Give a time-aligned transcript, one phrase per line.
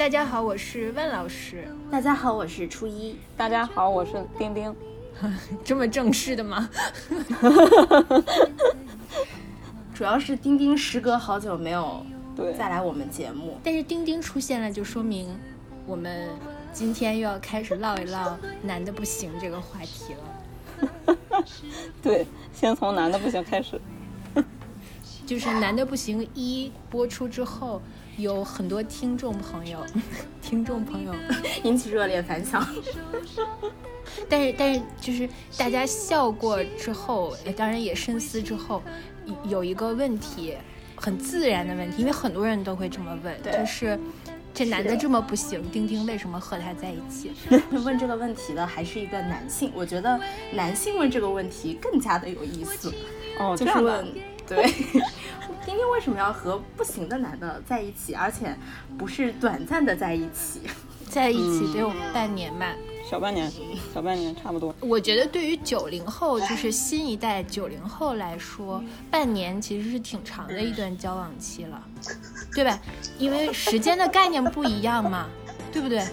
[0.00, 1.68] 大家好，我是万老师。
[1.90, 3.16] 大家好，我是初一。
[3.36, 4.74] 大家好，我是丁丁。
[5.62, 6.70] 这么正式的吗？
[9.92, 12.02] 主要是丁丁时隔好久没有
[12.34, 15.38] 对再来我们节目，但是丁丁出现了，就说明
[15.84, 16.30] 我们
[16.72, 21.44] 今天又要开始唠一唠男的不行这个话题了。
[22.02, 23.78] 对，先从男的不行开始。
[25.26, 27.80] 就是男的不行一播出之后，
[28.20, 29.84] 有很多听众朋友，
[30.42, 31.14] 听众朋友。
[31.64, 32.66] 引起热烈反响。
[34.28, 38.82] 但是但是就是大家笑过之后，呃当然也深思之后，
[39.24, 40.54] 有有一个问题，
[40.96, 43.98] 很自然的问题，因为很多人都会这么问，就是
[44.52, 47.32] 这男的这么不行，丁丁为什么和他在一起？
[47.84, 50.20] 问这个问题的还是一个男性，我觉得
[50.52, 52.92] 男性问这个问题更加的有意思，
[53.38, 53.90] 哦，就是这样的。
[53.92, 54.14] 问，
[54.46, 54.74] 对，
[55.70, 58.56] 丁丁为什么要和不行的男的在一起，而且
[58.98, 60.62] 不是短暂的在一起？
[61.08, 62.74] 在一起嗯得有半年吧。
[63.08, 63.48] 小半年，
[63.94, 64.74] 小半年差不多。
[64.80, 68.82] 我觉得对于九零后，就是新一代九零后来说，
[69.12, 71.80] 半年其实是挺长的一段交往期了，
[72.52, 72.76] 对吧？
[73.16, 75.28] 因为时间的概念不一样嘛，
[75.70, 76.04] 对不对？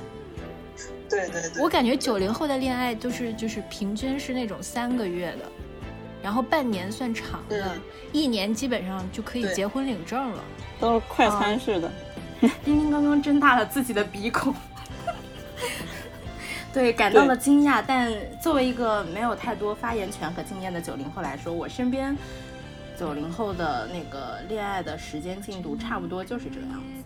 [1.10, 5.52] 对对对，我感觉九零后的恋爱都是就是平均是那种三个月的，
[6.24, 10.44] 然后半年算长的，嗯一年基本上就可以结婚领证了。
[10.80, 11.92] 都是快餐式的。
[12.64, 14.54] 丁丁刚刚睁大了自己的鼻孔，
[16.72, 17.84] 对，感到了惊讶。
[17.86, 22.16] 但作为一个没有太多发言权和经验的九零后来说，我身边
[22.98, 26.97] 九零后的那个恋爱的时间进度差不多就是这个样子，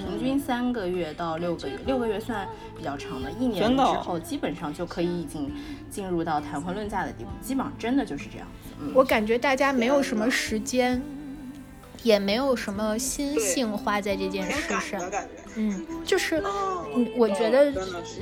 [0.00, 5.52] 平均三个月到六个月，六个月算比较长的，一年之后基本上就可以已经
[5.90, 8.74] 进入到谈婚论嫁的地步，基本上真的就是这样子。
[8.80, 11.00] 嗯，我感觉大家没有什么时间，
[12.02, 15.00] 也没有什么心性花在这件事上。
[15.56, 17.72] 嗯，就是，哦嗯，我觉得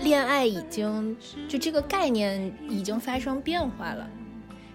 [0.03, 1.17] 恋爱已经
[1.47, 4.09] 就这个概念已经发生变化了。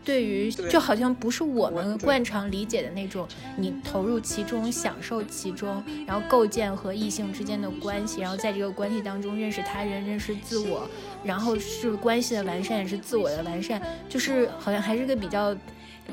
[0.04, 3.28] 对于对就好像不是我们惯常理解的那种，
[3.58, 10.88] 你投入其中、享受其中，然后构建和异性之间的关系，然后在这个关系当中认识他人、认识自我，
[11.24, 15.56] 然后是关系的完善，也是自我的完善，就是好像还是个比较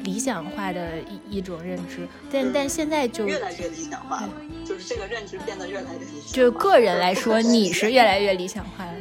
[0.05, 2.07] 理想化的一一种认知。
[2.31, 4.33] 但但现在就越来越理想化了，
[4.65, 6.33] 就是这个认知变得越来越理想化。
[6.33, 8.93] 就个人来说，你是越来越理想化了。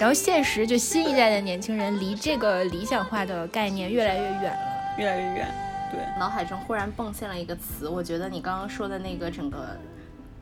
[0.00, 4.58] 然后现实就新一代的年轻人离这个理想化的概念越来越远了。
[4.98, 5.46] 越来越远。
[5.92, 9.78] 对，脑海中忽然蹦现了一个词，我觉得你刚刚说的那个整个。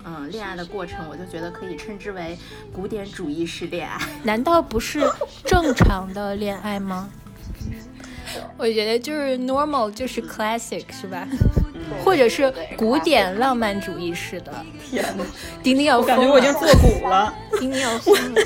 [0.04, 2.38] 嗯，恋爱的过程，我就觉得可以称之为
[2.72, 3.98] 古典主义式恋爱。
[4.22, 5.00] 难道不是
[5.44, 7.10] 正常的恋爱吗？
[8.56, 11.26] 我觉得就是 normal，就是 classic，是吧？
[12.04, 14.52] 或者是古典浪漫主义式的。
[14.90, 15.24] 天呐，
[15.62, 17.34] 丁丁要我感觉疯了我已经，做古了。
[17.58, 18.42] 丁丁要疯了，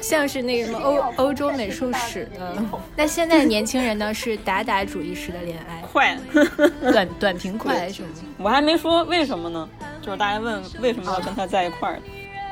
[0.00, 2.56] 像是那个什么欧欧洲美术史的。
[2.96, 6.18] 那现在的年轻人呢，是达达主义式的恋爱，快，
[6.92, 8.08] 短短平快什么？
[8.38, 9.68] 我还没说为什么呢，
[10.02, 11.98] 就是大家问为什么要跟他在一块儿，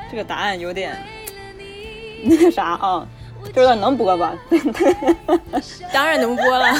[0.09, 0.97] 这个答案有点
[2.23, 3.07] 那个啥啊，
[3.53, 4.33] 这有点能播吧？
[5.93, 6.73] 当然能播了。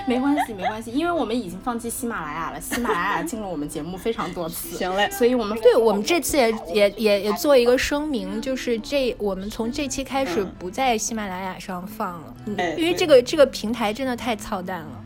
[0.08, 10.52] 没关系，没关系，因为我们已经放弃喜马拉雅了， 喜马拉雅进了我们节目非常多次，行嘞，所以我们对我们这次也也也也做一个声明，就是这我们从这期开始嗯。
[10.58, 12.34] 不在喜马拉雅上放了，
[12.76, 15.04] 因为这个这个平台真的太操蛋了，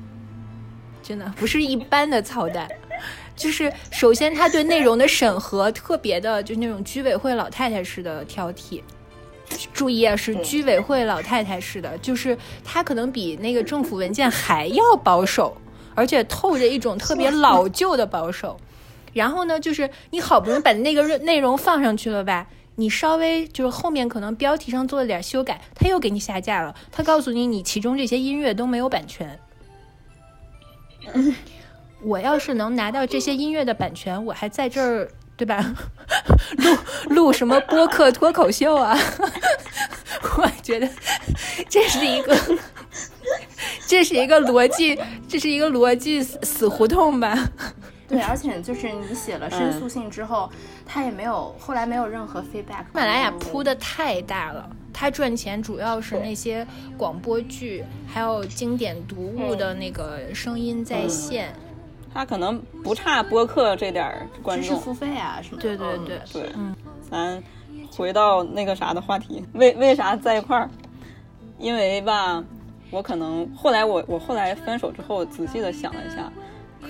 [1.03, 2.69] 真的不是一般的操蛋。
[3.37, 8.81] 就是首先，他对内容的审核特别的，就是那种居委会老太太似的挑剔。
[9.72, 15.56] 注意啊，是居委会老太太式的，就是她可能比那个政府文件还要保守，
[15.94, 18.59] 而且透着一种特别老旧的保守。
[19.12, 26.74] 然后呢，就是你好不容易把那个内容放上去了吧，你稍微就是后面可能标题上做了点修改，他又给你下架了。
[26.91, 29.39] 他告诉你，你其中这些音乐都没有版权。
[32.03, 35.75] 我要是能拿到这些音乐的版权，我还在这儿，对吧？
[36.59, 36.78] 录
[37.15, 38.97] 录什么播客脱口秀啊？
[40.39, 40.89] 我觉得
[41.69, 42.36] 这是一个，
[43.86, 44.98] 这是一个逻辑，
[45.28, 47.36] 这是一个逻辑死死胡同吧？
[48.07, 50.51] 对，而且就是你写了申诉信之后，
[50.86, 52.83] 他也没有后来没有任何 feedback。
[52.83, 56.66] 喜马拉雅铺的太大了，它赚钱主要是那些
[56.97, 61.54] 广播剧，还有经典读物的那个声音在线。
[62.15, 64.69] 他可能不差播客这点儿观众。
[64.71, 65.63] 知识付费啊什么的。
[65.63, 66.75] 对对对，对，嗯，
[67.11, 67.43] 咱
[67.95, 70.71] 回到那个啥的话题， 为为啥在一块儿？
[71.59, 72.43] 因为吧，
[72.91, 76.33] 我可能后来我我后来分手之后，仔细的想了一下，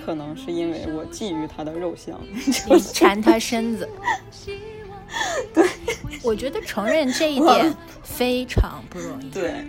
[0.05, 2.19] 可能是因为我觊觎他的肉香，
[2.69, 3.89] 你 馋他身子，
[5.53, 5.65] 对
[6.23, 7.73] 我觉得承认这一点
[8.03, 9.29] 非常不容易。
[9.29, 9.63] 对，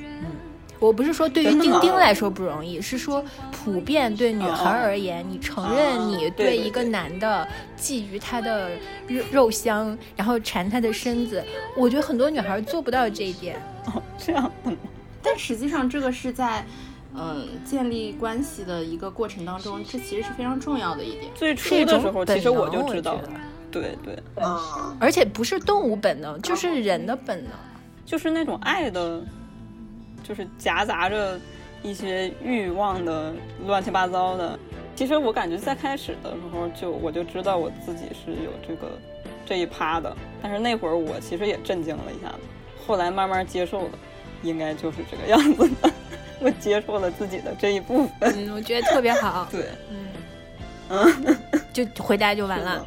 [0.86, 7.46] 我不是说对于丁丁来说不容易，是说普遍对女孩而言，你承认你啊对一个男的
[7.76, 8.70] 觊觎他的
[9.08, 11.42] 肉肉香，然后馋他的身子，
[11.76, 13.56] 我觉得很多女孩做不到这一点。
[13.86, 14.76] 哦，这样的吗？
[15.22, 16.64] 但实际上这个是在。
[17.18, 21.32] 嗯，建立关系的一个过程当中，这其实是非常重要的一点。
[21.34, 23.18] 最初的时候，其实我就知道。
[23.70, 27.52] 对对，嗯，而且不是动物本能，就是人的本能。
[28.04, 29.24] 就是那种爱的，
[30.26, 31.38] 就是夹杂着
[31.82, 33.32] 一些欲望的
[33.67, 34.58] 乱七八糟的。
[34.94, 38.99] 其实我感觉在开始的时候就我就知道我自己是有这个
[39.44, 42.38] 这一趴的，但是那会儿我其实也震惊了一下子，
[42.87, 43.90] 后来慢慢接受了，
[44.43, 45.90] 应该就是这个样子的。
[46.38, 48.32] 我接受了自己的这一部分。
[48.34, 49.49] 嗯，我觉得特别好。
[49.52, 49.67] 对，
[50.90, 51.37] 嗯，
[51.72, 52.87] 就回答就完了。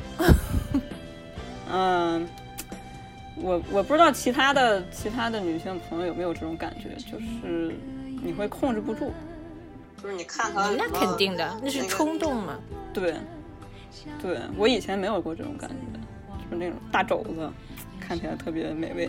[1.71, 2.27] 嗯，
[3.41, 7.73] 我我不知道其他的其他的女性朋友有没有这种感觉，就是
[8.21, 9.11] 你会控制不住。
[10.01, 12.57] 就是你看他那肯定的，那是冲动嘛。
[12.93, 13.15] 对，
[14.21, 15.75] 对我以前没有过这种感觉，
[16.37, 17.49] 就是那种大肘子，
[17.99, 19.07] 看起来特别美味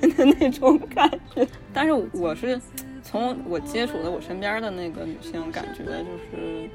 [0.00, 1.46] 的 那种感觉。
[1.72, 2.60] 但是我是
[3.04, 6.68] 从我接触的我身边的那个女性，感觉就是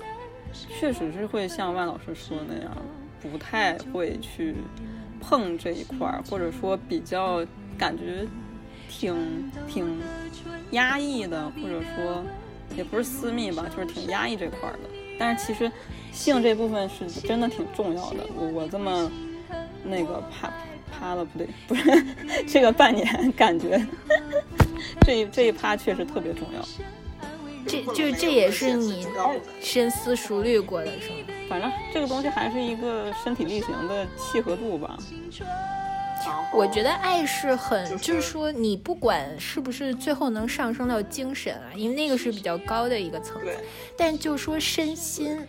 [0.79, 2.71] 确实是会像万老师说的那样，
[3.21, 4.55] 不太会去
[5.19, 7.45] 碰这一块儿，或者说比较
[7.77, 8.27] 感觉
[8.89, 9.99] 挺挺
[10.71, 12.23] 压抑的，或者说
[12.75, 14.89] 也不是私密吧，就是挺压抑这块儿的。
[15.19, 15.71] 但是其实
[16.11, 18.25] 性这部分是真的挺重要的。
[18.35, 19.11] 我我这么
[19.83, 20.53] 那个趴
[20.91, 22.05] 趴了不对，不是
[22.47, 23.83] 这个半年感觉
[25.01, 26.61] 这一这一趴确实特别重要。
[27.65, 29.05] 这就这也是你
[29.59, 31.15] 深思熟虑过的，是吗？
[31.49, 34.97] 反正这个东西还是一个身体力行的契合度吧。
[36.53, 43.57] 我觉得爱是很，就是说你不管是不是最后能上升到精神啊，因为那个是比较高的一个层次对，
[43.95, 45.39] 但就说身心，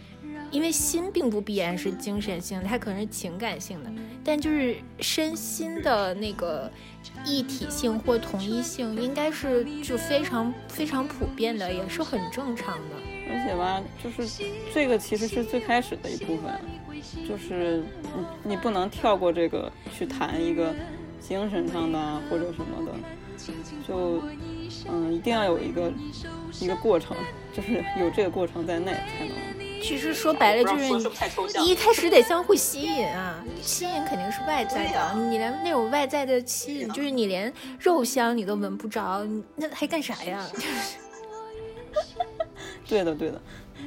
[0.51, 3.91] 因为心并不必然是精神性的，它可能是情感性的，
[4.23, 6.71] 但就是身心的那个
[7.25, 12.95] 一体性或统一性，应该是就非常非常普遍的，也是很正常的。
[13.31, 14.43] 而且吧，就是
[14.73, 16.61] 这个其实是最开始的一部分，
[17.29, 17.83] 就是
[18.43, 20.75] 你你不能跳过这个去谈一个
[21.21, 22.93] 精神上的啊或者什么的，
[23.87, 24.23] 就
[24.91, 25.93] 嗯一定要有一个
[26.61, 27.17] 一个过程，
[27.55, 29.35] 就是有这个过程在内才能。
[29.81, 30.89] 其实说白了就是
[31.61, 40.45] 你一开始得相互吸引啊，吸引肯定是外在的，你连那种外在的吸引，就是你连肉香你都闻不着，那还干啥呀？
[42.89, 43.41] 对的，对的，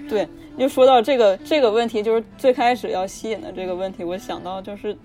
[0.07, 0.27] 对。
[0.57, 4.95] 又说到这个这个问题，就是最开始要吸引的这个问题，我想到就是，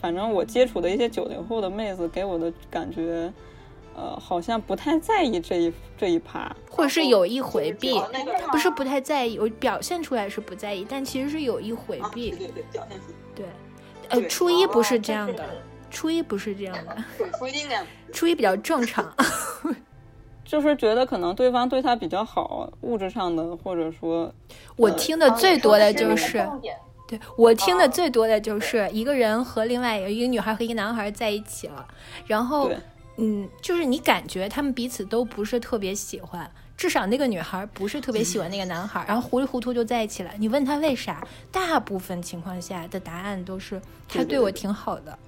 [0.00, 3.32] 反正我接触的一些九零后的妹子给我的感觉，
[3.96, 6.54] 呃，好像不太在意这一这一趴。
[6.70, 7.98] 或者是有意回避
[8.52, 12.38] 不是不太在意，我表现出来是不在意，但其实是有意回啊，避对。
[12.38, 13.46] 对对，表现出对，
[14.10, 15.44] 呃，初一不是哦这样的，
[15.90, 16.96] 初一不是这样的，
[18.12, 19.10] 初一比较正常。
[20.46, 24.32] 就是觉得可能对方对他比较好，物质上的，或者说，
[24.76, 26.48] 我听的最多的就是
[27.08, 31.86] 对我听的最多的就是一个人和另外一个女孩和一个男孩在一起了，
[32.26, 32.70] 然后
[33.16, 40.30] 嗯，就是你感觉他们彼此都不是特别喜欢，至少那个女孩不是特别喜欢那个男孩，然后糊里糊涂就在一起了。
[40.38, 45.18] 你问他为啥，大部分情况下的答案都是他对我挺好的。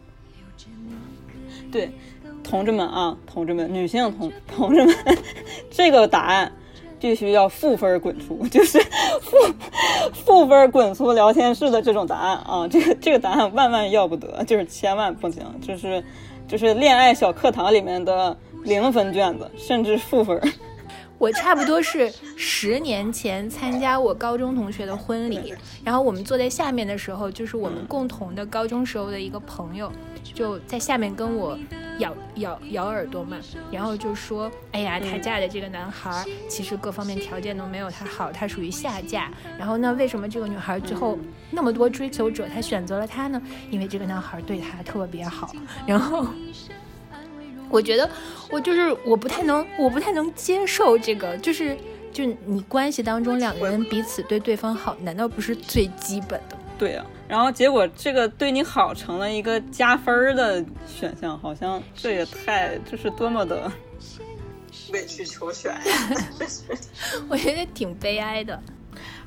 [1.71, 1.93] 对，
[2.43, 4.95] 同志们啊，同志们，女性同同志们，
[5.71, 6.53] 这个答案
[6.99, 8.81] 必须要负分滚出， 就是
[9.21, 9.37] 负
[10.13, 16.03] 负分滚出聊天室的这种答案啊，这个这个答案万万要不得，就是千万不行，就是
[16.47, 20.41] 就是恋爱小课堂里面的零分卷子，甚至负分。
[21.19, 25.53] 我差不多是十年前参加我高中同学的婚礼，
[25.85, 29.91] 然后我们坐在下面的时候，就是我们共同的高中时候的一个朋友，
[30.23, 31.59] 就在下面跟我
[31.99, 33.37] 咬咬咬耳朵嘛，
[33.71, 39.31] 然后就说：“哎呀，她嫁的这个男孩儿其实各方面条件都没有她好，她属于下嫁。
[39.59, 41.19] 然后那，为什么这个女孩最后
[41.51, 43.41] 那么多追求者，她选择了他呢？
[43.71, 45.53] 因为这个男孩对她特别好。
[45.87, 46.27] 然后。”
[47.71, 48.09] 我觉得
[48.51, 51.77] 我就是我不太能，我不太能接受这个，就是
[52.11, 56.63] 就你关系当中两个人彼此对对方好，难道不是最基本的吗？
[56.79, 63.71] 对呀、然后结果这个对你好成了一个加分儿的选项，好像这也太这是多么的
[64.93, 65.81] 委曲求全呀。
[67.29, 68.59] 我觉得挺悲哀的。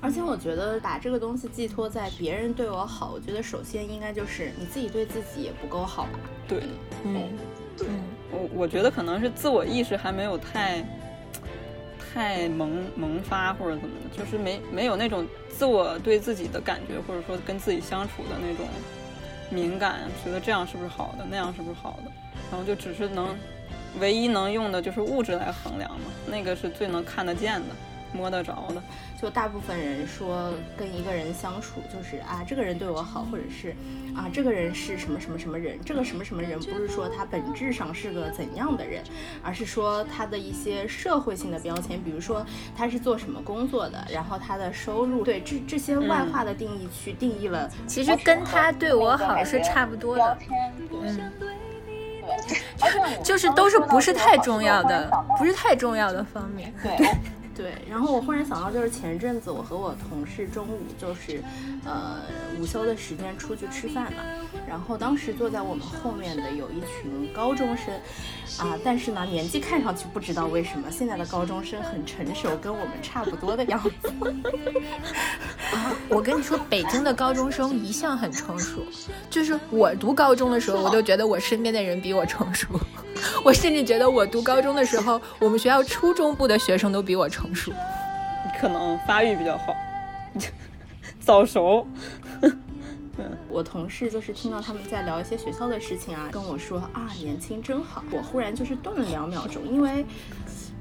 [0.02, 6.20] 而且我觉得把这个东西寄托在别人对我好，我觉得首先应该就是你自己对自己也不够好吧？
[6.48, 6.64] 对，
[7.04, 7.30] 嗯
[7.78, 10.84] 对嗯我我觉得可能是自我意识还没有太
[12.14, 18.68] 太萌萌发或者怎么的，就是没没有那种自我对自己的感觉，或者说跟自己相处的那种
[19.50, 22.12] 敏感，觉得这样是不是好的，那样是不是好的，
[22.52, 23.36] 然后就只是能
[24.00, 27.76] 唯一能用的就是物质来衡量嘛，那个是最能看得见的、
[28.14, 28.82] 摸得着的。
[29.22, 33.76] 就大部分人说跟一个人相处，就是啊，这个人对我好，或者是
[34.16, 35.78] 啊，这个人是什么什么什么人。
[35.86, 39.04] 这个什么什么人不是说他本质上是个怎样的人，
[39.44, 42.44] 而是说他的一些社会性的标签，比如说
[42.76, 47.70] 他是做什么工作的，然后他的收入，对这这些外化的定义去定义了。
[47.86, 50.38] 其实跟他对我好是差不多的，
[50.92, 56.74] 嗯，对， 就是都是不是太重要的，不是太重要的方面。
[56.82, 56.98] 对，
[57.62, 61.44] 对，然后我忽然想到，就是前阵子我和我同事中午就是，
[61.86, 62.18] 呃，
[62.60, 64.24] 午休的时间出去吃饭嘛，
[64.68, 67.94] 然后当时坐在我们后面的有一群高中生，
[68.58, 74.12] 啊，但是呢年纪看上去不知道为什么现在的高中生很成熟，跟我们差不多的样子。
[76.10, 78.82] 我跟你说，北京的高中生一向很成熟，
[79.30, 82.68] 就是我读高中的时候，我都觉得我身边的人比我成熟，
[83.46, 87.72] 我甚至觉得我读高中的时候，我们学校初中部的学生都比我成熟。
[88.60, 89.76] 可能发育比较好，
[91.20, 91.86] 早熟。
[93.48, 98.04] 我同事就是听到他们在聊一些学校的事情啊，跟我说啊，年轻真好。
[98.10, 100.04] 我忽然就是顿了两秒钟，因为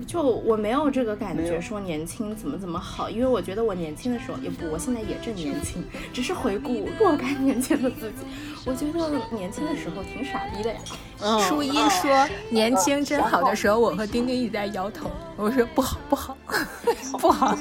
[0.07, 8.25] 就我没有这个感觉，说年轻怎么怎么好，因为我觉得我年轻的时候也不，我现在也正年轻，只是回顾若干年前的自己，
[8.65, 10.81] 我觉得年轻的时候挺傻逼的呀。
[11.23, 16.51] 嗯，初一说年轻真好的时候，我和丁丁一直在摇头，我说不好不好不
[16.93, 17.59] 好不好，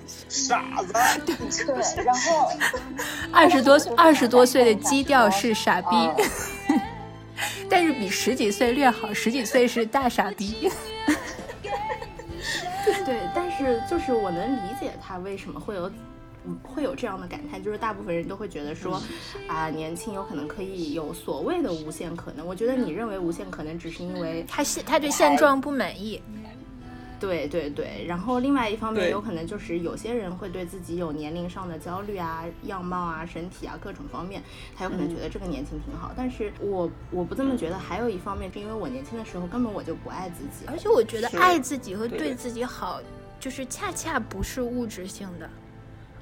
[0.28, 0.92] 傻子，
[1.26, 2.48] 对，然后
[3.30, 5.96] 二十多二十多岁的基调是傻逼，
[7.68, 10.70] 但是比十几岁略好，十几岁是大傻逼。
[13.04, 15.90] 对，但是就是我能理解他为什么会有。
[16.46, 19.00] 嗯会有这样的感叹，就是大部分人都会觉得说，
[19.48, 22.46] 啊，年轻有可能可以有所谓的无限可能。
[22.46, 26.20] 我觉得你认为无限可能，只是因为他现他对现状不满意，
[27.24, 34.42] 对对对，然后另外一方面，有可能就是有些人会对自己有年龄上的焦虑啊、样貌啊、身体啊各种方面，
[34.76, 36.12] 他有可能觉得这个年轻挺好。
[36.16, 42.18] 但是我我不这么觉得，还有一方面是因为我年轻的时候根本我就不爱自己，而且我觉得爱自己和对。
[42.18, 43.00] 对自己好，
[43.38, 45.48] 就是恰恰不是物质性的。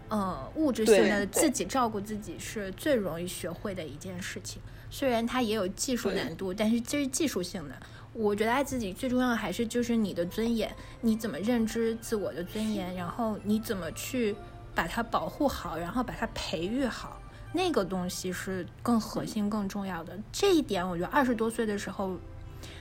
[0.09, 7.75] 呃，物质性的自己照顾自己是最容易学会的一件事情，虽然它也有技术难度，但是这是技术性的。
[8.15, 14.37] 我觉得爱自己最重要的还是就是你的尊严，你怎么认知自我的尊严，然后你怎么去
[14.75, 17.21] 把它保护好，然后把它培育好，
[17.53, 20.19] 那个东西是更核心、更重要的。
[20.31, 22.17] 这一点，我觉得二十多岁的时候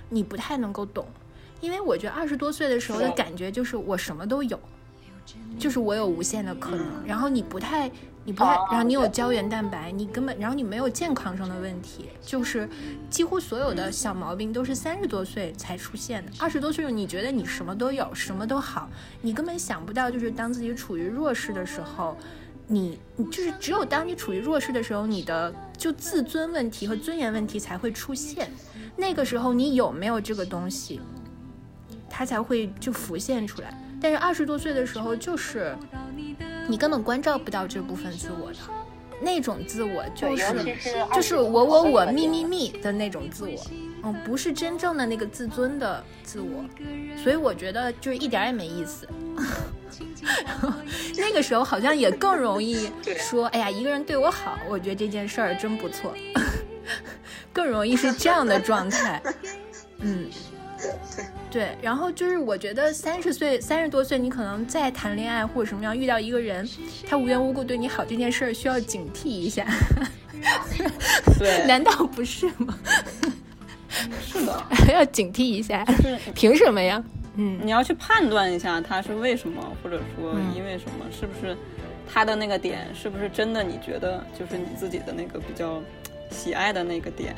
[0.09, 1.05] 你不太能够懂，
[1.61, 4.59] 因为我觉得二十多岁的时候的感觉就是我什么都有，
[5.57, 7.89] 就是我有无限的可能，然后你不太，
[8.23, 12.69] 你不太，然后你有胶原蛋白，你根本，然后你没有健康上的问题，就是
[13.09, 16.31] 几乎所有的小毛病都是三十多岁才出现的。
[16.39, 18.89] 二十多岁你觉得你什么都有，什么都好，
[19.21, 22.17] 你根本想不到，就是当自己处于弱势的时候。
[22.67, 28.49] 你你就是只有当你处于弱势的时候，你的就自尊问题和尊严问题才会出现。
[28.95, 31.01] 那个时候你有没有这个东西，
[32.09, 33.77] 它才会就浮现出来。
[33.99, 35.75] 但是二十多岁的时候，就是
[36.71, 38.59] 你根本关照不到这部分自我的，
[39.19, 40.45] 那种自我就，是
[40.79, 43.61] 是就是我我我咪咪咪的那种自我，
[44.03, 46.63] 嗯，不是真正的那个自尊的自我，
[47.21, 49.05] 所以我觉得就是一点儿也没意思。
[51.17, 56.13] 那个时候好像也更容易说，哎呀，一个人对我好，我觉得这件事儿真不错，
[57.51, 59.21] 更容易是这样的状态。
[59.99, 60.29] 嗯，
[61.51, 66.67] 对，然后就是我觉得三十岁、三十多岁，你可能再谈恋爱或者什么样，遇到一个人，
[67.07, 69.67] 他无缘无故对你好这件事儿，需要警惕一下。
[71.37, 72.77] 对， 难道不是吗？
[74.25, 75.85] 是的， 要警惕一下，
[76.33, 77.03] 凭什么呀？
[77.35, 81.55] 嗯，你要去判断一下他是为什么，或者说嗯因为什么，是不是
[82.11, 85.81] 他的那个点是不是真的你觉得就是你自己的那个比较
[86.29, 87.35] 喜爱的那个点，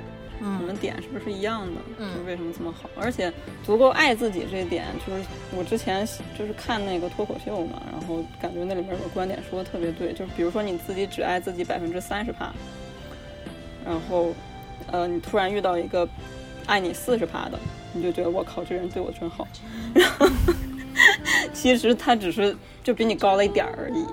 [0.59, 1.81] 你们嗯点是不是一样的？
[1.99, 2.89] 嗯就是为什么这么好？
[2.95, 3.31] 而且
[3.63, 5.23] 足够爱自己这一点，就是
[5.55, 6.05] 我之前
[6.37, 12.51] 就是看那个脱口秀嘛，然后感觉那里面有个观点说的特别对，就是比如说你自己只爱自己百分之三十趴，
[13.85, 14.33] 然后
[14.91, 16.07] 呃你突然遇到一个
[16.65, 17.57] 爱你四十趴的，
[17.93, 19.47] 你就觉得我靠，这人对我真好，
[19.93, 20.27] 然 后
[21.53, 24.05] 其实他只是就比你高了一点而已。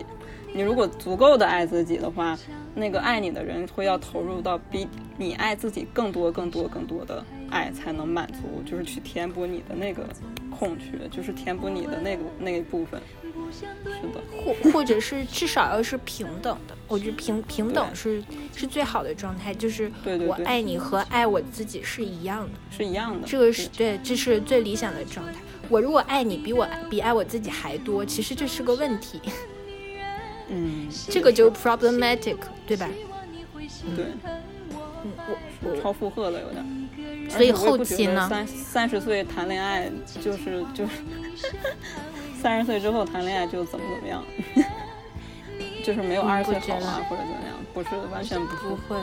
[0.52, 2.38] 你如果足够的爱自己的话，
[2.75, 10.09] 那个爱你的人会要投入到比你爱自己更多、更多、更多的爱，才能满足，就是去填补你的那个
[10.50, 13.00] 空缺，就是填补你的那个那一部分。
[13.52, 13.64] 是
[14.12, 18.23] 的，或或者是至少要是平等的，我觉得平平等是
[18.54, 23.26] 是最好的状态，就是我爱你和爱我自己是一样的，是一样的。
[23.26, 25.33] 这个是对，这是最理想的状态。
[25.69, 29.21] 我如果爱你比我比爱我自己还多，其实这是个问题，
[30.50, 32.88] 嗯，这个就 problematic，对吧？
[33.97, 34.04] 对，
[35.04, 36.66] 嗯，我我超负荷了有点儿。
[37.30, 39.88] 所以后期呢，三三十岁谈恋爱
[40.21, 40.90] 就是就是
[42.40, 44.25] 三十岁之后谈恋爱就怎么怎么样，
[45.85, 48.71] 就是没有嗯二十岁好啊或者怎么样，不是完全不。
[48.71, 48.97] 不会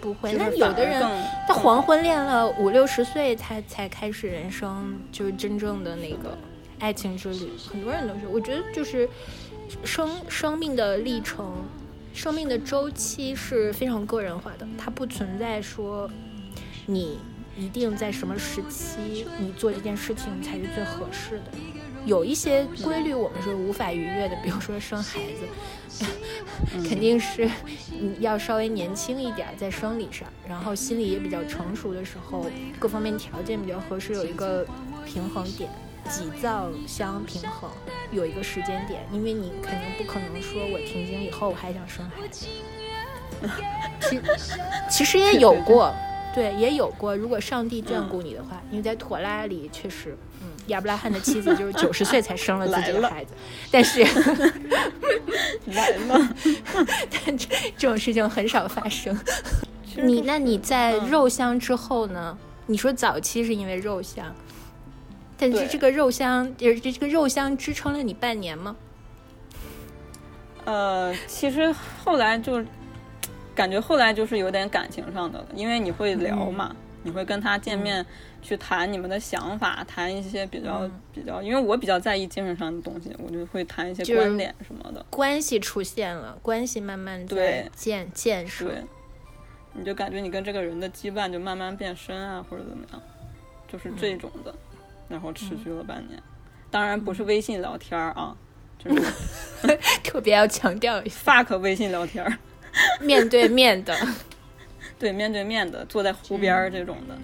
[0.00, 0.32] 不会。
[0.34, 1.02] 那有的人
[1.48, 6.36] 他黄昏恋了五六十岁，他才开始人生就是真正的那个
[6.78, 7.50] 爱情之旅。
[7.70, 9.08] 很多人都是，我觉得就是
[9.84, 11.64] 生生命的历程，
[12.12, 16.10] 生命的周期是非常个人化的，它不存在说
[16.86, 17.18] 你
[17.56, 21.44] 一定在什么时期你做这件事情才是最合适的。
[22.04, 25.20] 有一些规律我们是无法逾越的，比如说生孩
[25.88, 26.04] 子，
[26.88, 27.48] 肯定是
[27.90, 32.44] 你要稍微年轻一点儿在生理上，然后心理也比较成熟的时候，
[32.78, 34.66] 各方面条件比较合适，有一个
[35.06, 35.70] 平衡点，
[36.08, 37.70] 几造相平衡，
[38.10, 42.46] 有一个时间点，因为你肯定不可能说我停经以后我还想生孩子，
[44.00, 44.20] 其
[44.90, 45.94] 其实也有过。
[46.34, 47.14] 对，也有过。
[47.14, 53.34] 如果上帝眷顾你的话，因为在妥拉里确实，嗯，亚伯拉罕的妻子就是九十岁才生了自己的孩子，
[53.70, 54.02] 但 是
[55.66, 56.34] 来了，
[57.10, 59.14] 但这这种事情很少发生。
[59.96, 62.38] 你那你在肉香之后呢？
[62.66, 64.34] 你说早期是因为肉香，
[65.38, 68.76] 但是这个肉香，也，这这个肉香支撑了你半年吗？
[70.64, 72.64] 呃，其实后来就
[73.54, 78.06] 感觉后来就是有点感情上的了，因为你会聊嘛，你会跟他见面
[78.40, 80.92] 去谈你们的想法，谈一些比较、嗯。
[81.14, 85.04] 比较，因为我比较在意精神上的东西，我就会谈一些观点什么的。
[85.10, 87.70] 关系出现了，关系慢慢对。
[87.74, 88.66] 建建设。
[88.66, 88.82] 对，
[89.74, 93.02] 你就感觉你跟这个人的羁绊就慢慢变深啊，或者怎么样，
[93.70, 93.94] 就是嗯。
[94.00, 94.54] 这种的，
[95.08, 96.20] 然后持续了半年。
[96.70, 98.34] 当然不是微信聊天儿啊，
[98.78, 99.02] 就是
[100.02, 102.38] 特别要强调一下，fuck 微信聊天儿，
[103.00, 103.94] 面对面的，
[104.98, 107.18] 对，面对面的，坐在湖边儿这种的，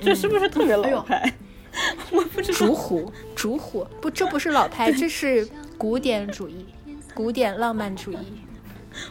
[0.00, 1.32] 这是不是特别老派？
[2.10, 2.58] 我不知道。
[2.58, 2.74] 竹。
[2.74, 6.66] 湖，竹湖不，这不是老派，这是古典主义，
[7.14, 8.42] 古典浪漫主义，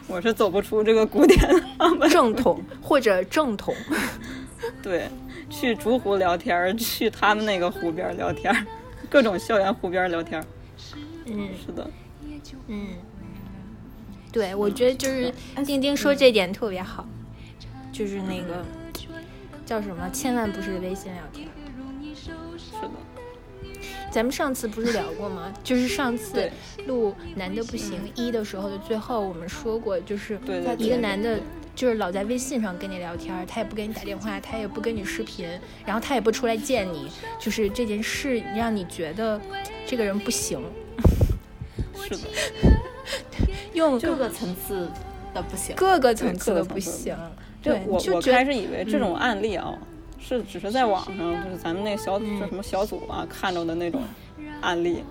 [0.06, 1.40] 我是走不出这个古典
[1.78, 2.10] 浪漫。
[2.10, 3.74] 正统或者正统。
[4.82, 5.08] 对，
[5.50, 8.54] 去竹湖聊天，去他们那个湖边聊天，
[9.10, 10.42] 各种校园湖边聊天。
[11.26, 11.90] 嗯是的，
[12.68, 12.88] 嗯，
[14.32, 15.32] 对，我觉得就是
[15.66, 17.06] 丁丁说这点特别好，
[17.92, 18.64] 就是那个
[19.66, 21.48] 叫什么，千万不是微信聊天。
[22.56, 22.90] 是的，
[24.10, 25.52] 咱们上次不是聊过吗？
[25.62, 26.50] 就是上次
[26.86, 30.38] 录《男的不行一》的时候的最后，我们说过，就是
[30.78, 31.38] 一个男的，
[31.74, 35.48] 就是老在微信上跟你聊天，他也不给你打电话，他也不跟你视频，
[35.86, 39.40] 然后他也不出来见你，就是这件事让你觉得
[39.86, 40.60] 这个人不行，
[42.02, 42.20] 是的，
[43.74, 44.88] 用各个层次
[45.32, 45.76] 的不行。
[45.76, 47.16] 各个层次的不行。
[47.62, 49.76] 对，我我就觉得开始以为这种案例啊，
[50.20, 54.02] 是只是在网上，就是咱们那个小嗯就什么小组啊看着的那种
[54.60, 55.02] 案例。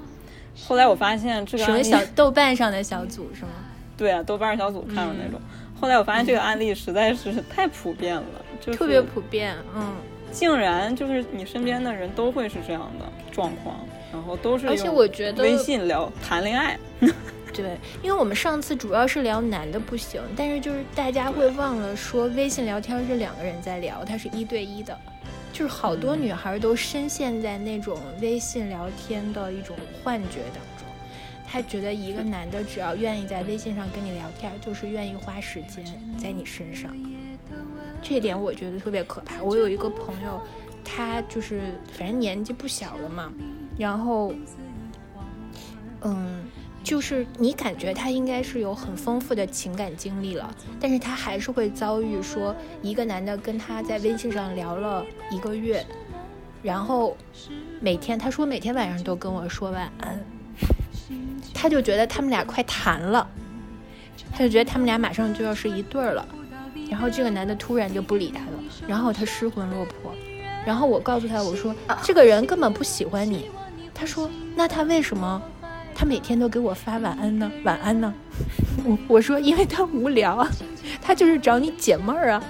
[0.67, 3.49] 后来我发现这个什么小豆瓣上的小组是吗？
[3.97, 5.39] 对啊，豆瓣小组看着那种。
[5.79, 8.23] 后来我发现这个案例实在是太普遍了，
[8.61, 9.95] 就是特别普遍，嗯。
[10.31, 13.75] 竟然就是你身边的人都会是这样的状况，
[14.13, 16.77] 然后都是而且用我觉得微信聊谈恋爱，
[17.61, 24.97] 对，因为我们上次主要是聊男的不行，但是就是大家会忘了说，微信聊天是两个人在聊，它是一对一的，
[25.51, 30.87] 就是好多女孩都深陷在那种微信聊天的一种幻觉当中。
[31.51, 35.83] 她觉得一个男的只要愿意在微信上跟你聊天，就是愿意花时间
[36.17, 36.95] 在你身上，
[38.01, 39.41] 这一点我觉得特别可怕。
[39.41, 40.39] 我有一个朋友，
[40.85, 43.33] 他就是反正年纪不小了嘛，
[43.79, 44.31] 然后，
[46.01, 46.43] 嗯，
[46.89, 55.85] 就是你感觉他应该是有很丰富的情感经历了，但是他还是会遭遇说一个男的跟他在微信上聊了一个月，
[56.63, 57.15] 然后
[57.79, 60.19] 每天他说每天晚上都跟我说晚安，
[61.53, 63.29] 他就觉得他们俩快谈了，
[64.31, 66.27] 他就觉得他们俩马上就要是一对儿了，
[66.89, 70.11] 然后这个男的突然就不理他了，然后他失魂落魄，
[70.65, 73.47] 然后我告诉他我说这个人根本不喜欢你，
[73.93, 75.39] 他说那他为什么？
[75.99, 78.13] 他每天都给我发晚安呢，晚安呢。
[78.85, 80.49] 我我说因为他无聊啊，
[81.01, 82.41] 他就是找你解闷儿啊。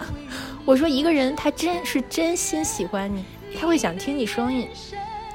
[0.66, 3.26] 我说一个人他真是真心喜欢你，
[3.60, 4.68] 他会想听你声音，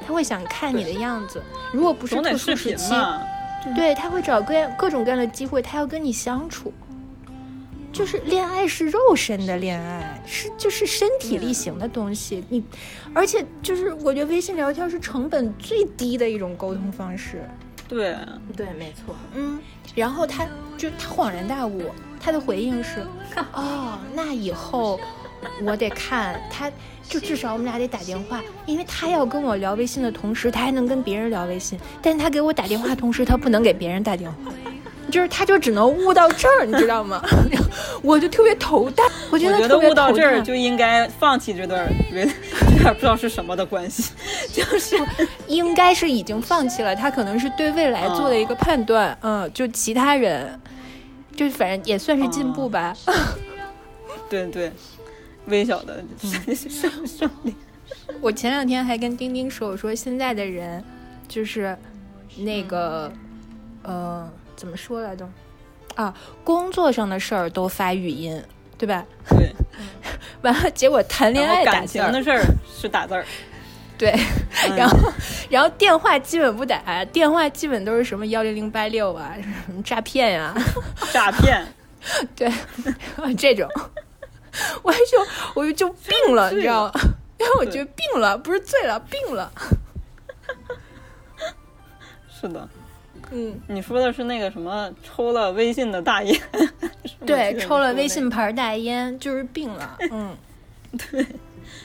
[0.06, 1.42] 他会想看你的样子。
[1.72, 2.94] 如果不是特殊时期，
[3.74, 6.72] 对他会找各样各种各样的机会，他要跟你相处。
[7.92, 12.44] 就是恋爱是肉身的恋爱，是就是身体力行的东西。
[12.48, 12.62] 你，
[13.12, 17.42] 而且就是我觉得微信聊天是成本最低的一种沟通方式。
[17.88, 18.16] 对，
[18.56, 19.14] 对，没错。
[19.34, 19.58] 嗯，
[19.94, 23.00] 然后他就他恍然大悟，他的回应是：
[23.52, 24.98] 哦，那以后
[25.62, 26.70] 我得看他，
[27.08, 34.52] 就至少我们俩得打电话，因为他要跟我聊微信的同时，他还能跟别人聊微信，但是他给我打电话同时，他不能给别人打电话。
[35.10, 37.22] 就是他就只能悟到这儿，你知道吗？
[38.02, 42.24] 我就特别头大， 我觉得悟到这儿就应该放弃这段这
[42.82, 44.12] 段 不知道是什么的关系，
[44.52, 44.96] 就是
[45.46, 50.60] 应该是已经放弃了，他可能是对未来做的一个判断，嗯，就其他人，
[51.34, 52.96] 就反正也算是进步吧。
[54.28, 54.72] 对对，
[55.46, 56.02] 微小的
[56.54, 57.54] 胜胜利。
[58.20, 60.82] 我前两天还跟丁丁说，我说现在的人
[61.28, 61.76] 就是
[62.38, 63.12] 那个，
[63.82, 65.28] 呃，怎么说来着？
[65.94, 68.42] 啊，工作上的事儿都发语音，
[68.78, 69.04] 对吧？
[69.28, 69.54] 对，
[70.42, 72.42] 完了，结果谈恋爱打情的事儿
[72.80, 73.24] 是打字儿，
[73.96, 74.10] 对，
[74.68, 74.76] 嗯。
[74.76, 75.12] 然后
[75.48, 79.34] 然后电话基本不打，电话基本都是什么幺零零八六啊，
[79.66, 80.54] 什么诈骗呀、
[81.12, 81.64] 诈骗。
[82.36, 82.52] 对，
[83.38, 83.66] 这种，
[84.82, 86.92] 我就我就病了，你知道吗？
[87.38, 89.50] 因为我觉得病了，不是醉了，病了。
[92.28, 92.68] 是的，
[93.30, 96.38] 嗯，你说的是那个什么抽了微信的大烟？
[97.26, 99.96] 对，抽了微信牌大烟，就是病了。
[100.12, 100.36] 嗯
[101.10, 101.26] 对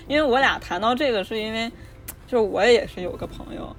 [0.07, 1.71] 因为我俩谈到这个，是因为
[2.27, 3.75] 就是我也是有个朋友，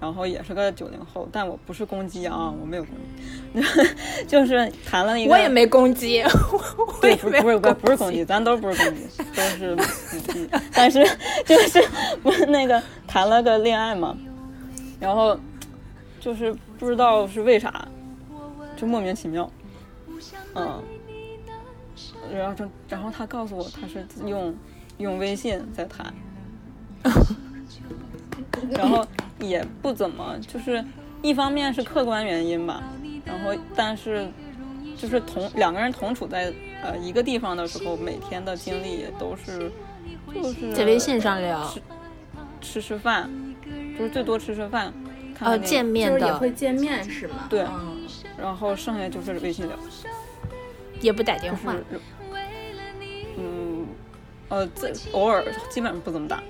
[0.00, 3.62] 然后也是个九零后，但我不是攻击啊，我没有攻击，
[4.28, 6.22] 就是谈了一个，我也没攻击，
[7.00, 9.02] 对，不是不是不是不是攻击，咱都不是攻击，
[9.34, 9.82] 都是母
[10.32, 11.02] 鸡，但是
[11.46, 11.82] 就是
[12.22, 14.14] 不是那个谈了个恋爱嘛，
[15.00, 15.38] 然后
[16.20, 17.88] 就是不知道是为啥，
[18.76, 19.50] 就莫名其妙，
[20.54, 20.82] 嗯，
[22.32, 24.54] 然后就然后他告诉我他是用
[24.98, 26.12] 用微信在谈，
[28.70, 29.06] 然后
[29.38, 30.84] 也不怎么，就是
[31.22, 32.82] 一方面是客观原因吧，
[33.24, 34.28] 然后但是
[34.96, 39.72] 就是同两个人同处在呃一个地方的时候，每天的经历也都是
[40.34, 41.66] 就是在微信上聊。
[41.68, 41.80] 吃
[42.60, 43.30] 吃吃饭，
[43.96, 44.92] 就是最多吃吃饭，
[45.36, 47.46] 看呃见面就是也的会见面是吗？
[47.50, 47.96] 对嗯
[48.38, 49.76] 然后剩下就是微信聊，
[51.00, 52.00] 也不打电话就是。
[53.38, 53.86] 嗯
[54.48, 56.42] 呃这偶尔基本上不怎么打，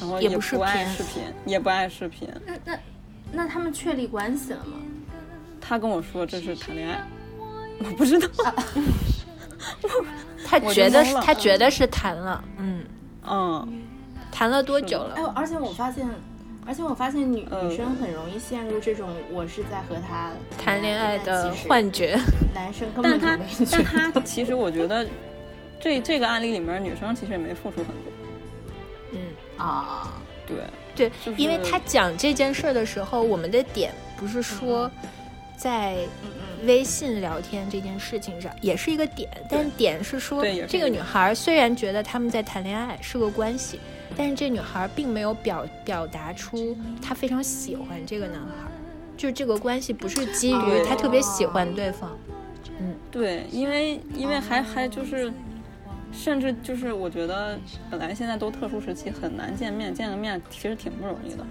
[0.00, 2.28] 然后也也不视频爱视频，也不爱视频。
[2.44, 2.78] 那那
[3.32, 4.76] 那他们确立关系了吗？
[5.60, 7.02] 他跟我说这是谈恋爱，
[7.78, 8.28] 我不知道。
[10.44, 12.84] 他觉得是他觉得是谈了，嗯，
[13.26, 13.82] 嗯，
[14.30, 16.06] 谈了多久了哎？，而且我发现，
[16.66, 22.18] 而且我发现女、嗯女生很容易陷入这种我是在和他谈恋爱的幻觉。
[22.54, 24.12] 男生根本就没觉但得。
[24.12, 25.06] 他其实我觉得
[25.80, 28.12] 这这个案例里面，女生其实也没付出很多。
[29.12, 29.20] 嗯，
[29.58, 30.12] 啊，
[30.46, 30.56] 对，
[30.96, 34.90] 对，就是因为他讲这件事儿的时候，我们的点不是说
[35.56, 43.78] 在嗯微信聊天这件事情上也是一个点，但点是说这个女孩儿虽然觉得他们在谈恋爱是个关系，
[44.16, 48.70] 但是这女孩儿并没有表表达出她非常喜欢这个男孩儿，
[49.16, 52.10] 就是这个关系不是基于哦她特别喜欢对方。
[52.80, 55.32] 嗯对，因为因为还还就是，
[56.12, 57.56] 甚至就是我觉得
[57.90, 61.46] 本来现在都特殊时期，很难见面，见个面其实挺不容易的。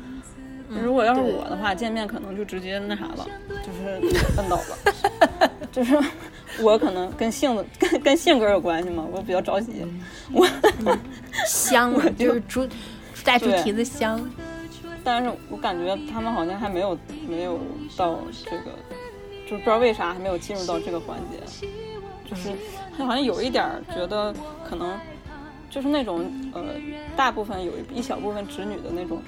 [0.70, 5.50] 如果要是我的话，见面可能就直接那啥了，就是摁倒了。
[5.72, 5.98] 就是
[6.62, 9.86] 我可能跟性子跟跟性格有关系嘛，我比较着急。
[10.32, 10.48] 我
[11.48, 12.68] 香我，就是猪
[13.24, 14.20] 带猪蹄子香。
[15.04, 16.98] 但是我感觉他们好像还没有
[17.28, 17.60] 没有
[17.98, 18.72] 到这个，
[19.50, 21.68] 就不知道为啥还没有进入到这个环节，
[22.30, 22.52] 就是
[22.98, 24.98] 他好像有一点觉得可能
[25.70, 26.64] 就是那种呃，
[27.18, 29.22] 大部分有一一小部分直女的那种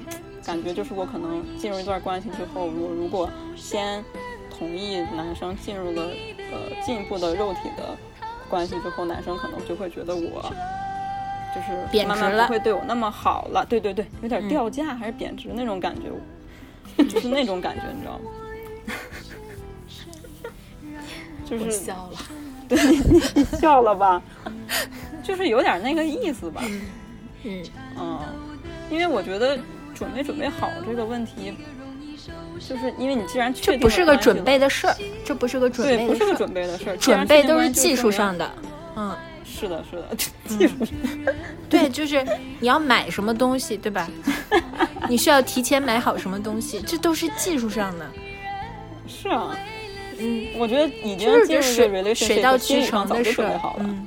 [0.46, 4.04] 感觉，就是我可能进入一段关系之后，我如果先
[4.50, 6.04] 同意男生进入了
[6.52, 7.98] 呃进一步的肉体的
[8.50, 10.52] 关系之后，男生可能就会觉得我。
[11.56, 11.72] 就是
[12.06, 16.12] 慢慢贬值了不会对我那么好了，对对对，有点嗯掉价还是贬值那种感觉，
[17.08, 18.26] 就是那种感觉，你知道吗？
[21.46, 22.18] 就是笑了。
[22.68, 22.78] 对
[23.58, 24.22] 笑了吧，
[25.24, 26.62] 就是有点那个意思吧，
[27.46, 27.64] 嗯，
[27.98, 28.20] 嗯，
[28.90, 29.58] 因为我觉得
[29.96, 31.54] 准没准备好这个问题，
[32.60, 38.52] 就是因为你既然确定这不是个了准备的事儿，这不是个准备，的事儿，不是个准备的事儿，准备确定关都是技术上的，
[38.96, 39.16] 嗯。
[39.48, 40.16] 是的，是的，
[40.48, 40.94] 技术上
[41.70, 42.22] 对，就是
[42.60, 44.10] 你要买什么东西，对吧？
[45.08, 48.06] 你需要提前买好什么东西，这都是技术上的。
[49.08, 49.56] 是啊。
[50.18, 53.60] 嗯，我觉得已经就是这水水到渠成的事儿。
[53.80, 54.06] 嗯，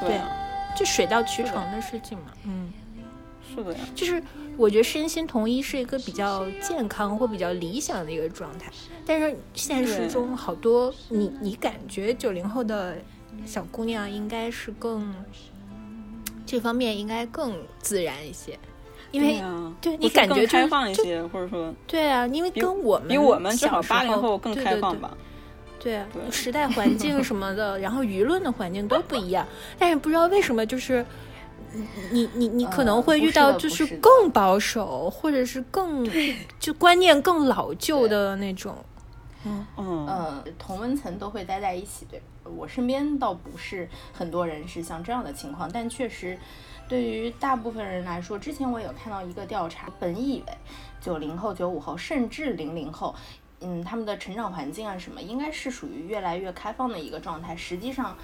[0.00, 0.28] 对啊，
[0.76, 2.24] 就水到渠成的事情嘛。
[2.44, 2.72] 嗯，
[3.54, 3.80] 是的呀。
[3.94, 4.22] 就是
[4.56, 8.70] 我觉得身心统一是一个比较健康或比较理想的一个状态，
[9.06, 12.96] 但是现实中好多你你感觉九零后的
[13.46, 15.14] 小姑娘应该是更
[16.44, 18.58] 这方面应该更自然一些，
[19.10, 19.42] 因为
[19.80, 25.16] 对你感觉开放一些，或者说对啊，因为跟我们比我们至少小时八零候后更开放吧。
[25.80, 29.46] 对啊，对时代环境什么的，然后舆论的环境都不一样，
[29.78, 31.04] 但是不知道为什么就是。
[31.72, 36.08] 你你你你可能呃会遇到就是更保守，或者是更
[36.58, 38.76] 就观念更老旧的那种。
[39.44, 46.38] 嗯，呃，同温层都会待在一起，对我身边倒不是很多人是像这样的情况，但确实
[46.88, 50.52] 对于大部分人来说，之前我有看到一个调查，本以为
[51.00, 53.14] 九零后、九五后甚至零零后。
[53.62, 57.54] 嗯，他们的成长环境啊，什么应该是属于越来越开放的一个状态。
[57.56, 58.16] 实际上，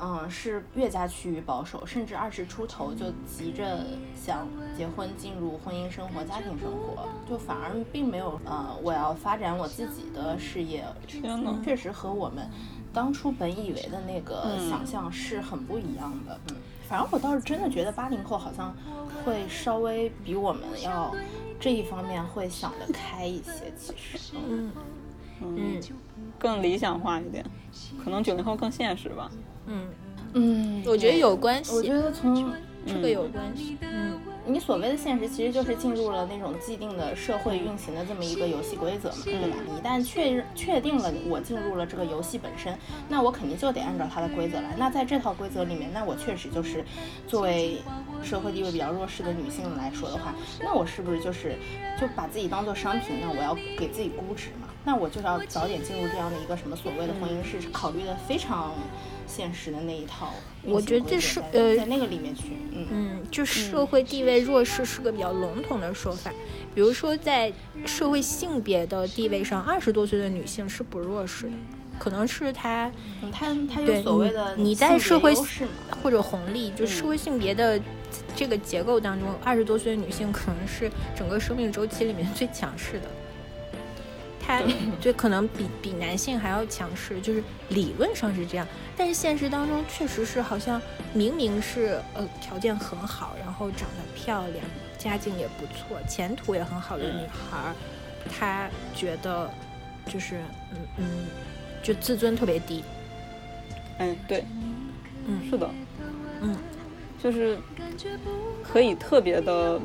[0.00, 10.84] 嗯，是越加趋于保守，甚至二十出头就急着想结婚、进入婚姻生活、家庭生活，就反而并没有呃，我要发展我自己的事业。
[11.06, 12.48] 天呐，确实和我们
[12.92, 16.38] 当初本以为的那个嗯想象是很不一样的。
[16.50, 16.56] 嗯，
[16.88, 18.74] 反正我倒是真的觉得八零后好像
[19.24, 21.14] 会稍微比我们要
[21.58, 23.72] 这一方面会想得开一些。
[23.78, 24.70] 其实，嗯
[25.40, 25.80] 嗯嗯，
[26.38, 27.44] 更理想化一点，
[28.02, 29.30] 可能九零后更现实吧。
[29.66, 29.88] 嗯，
[30.34, 32.54] 嗯，我觉得有关系，我觉得从
[32.86, 33.76] 这个有关系。
[33.80, 34.15] 嗯，
[34.46, 39.56] 你所谓的现实，其实就是进入了那种既定的社会运行的这么一个游戏规则嘛，对吧？
[39.76, 42.78] 一旦确认确定了我进入了这个游戏本身，
[43.08, 44.74] 那我肯定就得按照它的规则来。
[44.78, 46.84] 那在这套规则里面，那我确实就是
[47.26, 47.82] 作为
[48.22, 51.56] 社会地位比较弱势的女性来说的话，那我是不是就是
[52.00, 53.16] 就把自己当做商品？
[53.20, 54.68] 那我要给自己估值嘛？
[54.84, 58.72] 那我就要早点进入这样的一个什么所谓的婚姻是考虑的非常
[59.26, 60.32] 现实的那一套。
[60.62, 66.32] 我觉得这是呃在那个里面去，嗯嗯，就社会地位弱势是个比较笼统的说法。
[66.74, 67.52] 比如说，在
[67.86, 71.52] 社会性别的地位上，二十多岁的女性是不弱势的，
[71.98, 72.90] 可能是她
[73.22, 75.32] 嗯，他他有对所谓的你你在社会
[76.02, 77.80] 或者红利，就社会性别的
[78.34, 83.08] 这个结构当中，二十多岁的女性可能是整个生命周期里面最强势的。
[84.46, 84.62] 她
[85.00, 85.12] 对。
[85.12, 90.80] 可能比比男性还要强势，就是理论上是这样，但是现实当中确实是好像
[91.12, 94.64] 明明是呃条件很好，然后长得漂亮，
[94.98, 97.74] 家境也不错，前途也很好的女孩儿，
[98.30, 99.50] 她觉得
[100.06, 100.40] 就是
[100.72, 101.06] 嗯嗯，
[101.82, 102.84] 就自尊特别低，
[103.98, 104.44] 嗯，对，
[105.26, 105.70] 嗯是的，
[106.42, 106.56] 嗯，
[107.22, 107.58] 就是
[108.62, 109.80] 可以特别的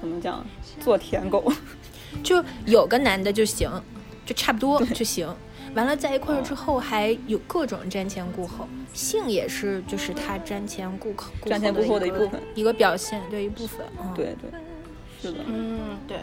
[0.00, 0.44] 怎么讲，
[0.80, 1.50] 做舔狗。
[2.22, 3.70] 就有个男的就行，
[4.26, 5.32] 就差不多就行。
[5.74, 13.86] 完了在一块儿之后，还有各种瞻前顾后，性也是就是他瞻前顾后、瞻前顾后的一个一部分一个表现，对一部分。
[13.98, 14.50] 嗯、，对对，
[15.22, 16.18] 是的，嗯，对，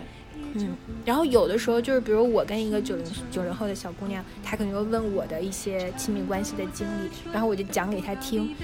[0.54, 0.78] 嗯。
[1.04, 8.56] 然后有的时候就是，比如我跟一个九零九零后的小姑娘，她可能会问我的一些亲密关系的经历，然后我就讲给她听。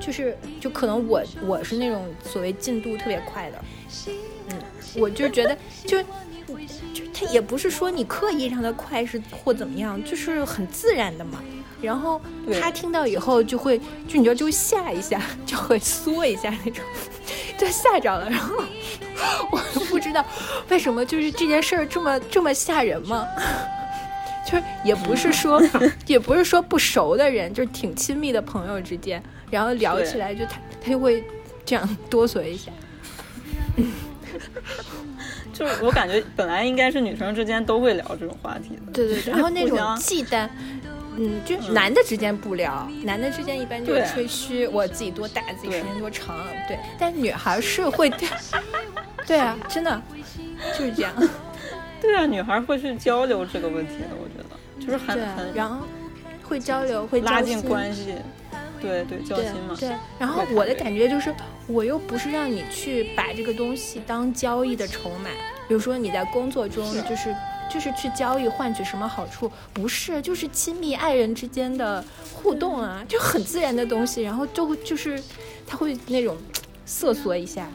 [0.00, 3.64] 就是，就可能我我是那种所谓进度特别快的，
[4.48, 4.58] 嗯，
[4.96, 5.98] 我就觉得就
[6.94, 11.42] 就他也不是说你刻意让他快是或怎么样，就是很自然的嘛。
[11.80, 12.20] 然后
[12.60, 16.84] 他听到以后就会，就你知道就会吓一下， 就会缩一下那种，
[17.58, 18.30] 就吓着了。
[18.30, 18.54] 然后
[19.50, 20.24] 我不知道
[20.68, 23.26] 为什么就是这件事儿这么这么吓人吗。
[24.44, 25.62] 就是也不是说，
[26.06, 31.24] 也不是说不熟的人，就是挺亲密的朋友之间，然后聊起来就他他就会
[31.64, 32.70] 这样哆嗦一下。
[35.52, 38.92] 就是我感觉本来应该是女生之间都会聊这种话题的。
[38.92, 40.48] 对对对，然后那种忌惮，
[41.16, 46.36] 嗯，就男的之间不聊，男的之间一般就是吹嘘我自己多大，自己时间多长，
[46.66, 46.78] 对。
[46.98, 48.10] 但女孩是会，
[49.26, 50.00] 对啊，真的
[50.78, 51.12] 就是这样，
[52.00, 55.86] 对啊，女孩会去交流这个问题的，我觉得就是很很然后
[56.42, 58.14] 会交流，会拉近关系。
[58.82, 59.76] 对对，交心嘛。
[59.78, 61.34] 对，然后我的感觉就是，
[61.66, 65.30] 我又不是让你去把这个东西当交易的筹码，
[65.68, 67.34] 比如说你在工作中就是
[67.72, 75.22] 就是去交易换取什么好处，不是，就是亲密爱人之间的互动啊，就很自然的东西，然后就会就是
[75.66, 76.36] 他会那种
[76.84, 77.68] 瑟缩一下，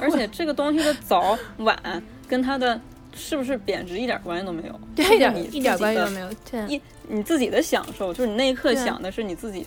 [0.00, 2.80] 而且这个东西的早晚跟它的
[3.14, 6.28] 是不是贬值一点关系都没有，对，一点一点关系都没有。
[6.50, 9.66] 对，一你自己的享受，就是你那一刻想的是你自己，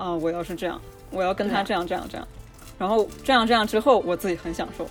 [0.00, 2.26] 啊，我要是这样，我要跟他这样这样这样，
[2.78, 4.88] 然后这样这样之后，我自己很享受，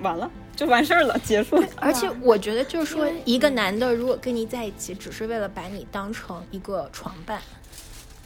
[0.00, 1.66] 完了就完事儿了，结束了。
[1.74, 7.42] 而且我觉得就是说，一个男的如果跟你在一起，只是为了把你当成一个床伴。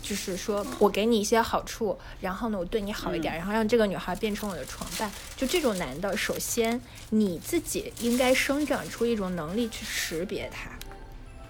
[0.01, 5.11] 就是说我给你一些好处，然后呢，我对你好一点，然后让这个女孩变成我的床伴。
[5.37, 10.71] 就这种男的，首先你自己应该生长出一种能力去识别他，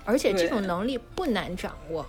[0.04, 2.06] 而且这种能力不难掌握。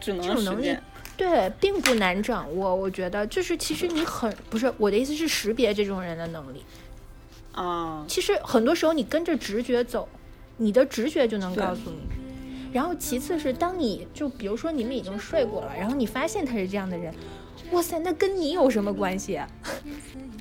[0.00, 0.76] 只能这种能力。
[1.16, 2.74] 对，并不难掌握。
[2.74, 6.64] 我觉得就是其实你很不是我的意思是识别这种人的能力。
[7.52, 10.08] 啊，其实很多时候你跟着直觉走，
[10.56, 11.98] 你的直觉就能告诉你。
[12.72, 17.14] 然后其次是当你就比如说你们已经睡过了，然后你发现他是这样的人，
[17.72, 19.46] 哇塞，那跟你有什么关系啊？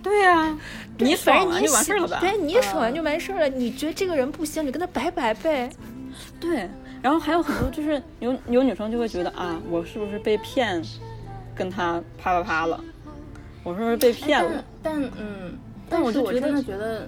[0.01, 0.57] 对啊、
[0.97, 2.19] 你反正你喜就完事儿了吧？
[2.21, 3.49] 对，你也爽完就完事儿了。
[3.49, 5.69] 你觉得这个人不行，你跟他拜拜呗。
[6.39, 6.69] 对，
[7.01, 10.81] 然后还有很多就是有有女生就会觉得啊，我是不是被骗，
[11.55, 12.79] 跟他啪啪啪了，
[13.63, 14.63] 我是不是被骗了？
[14.83, 15.57] 但但嗯，
[15.89, 17.07] 但但是我真我就觉得的觉得，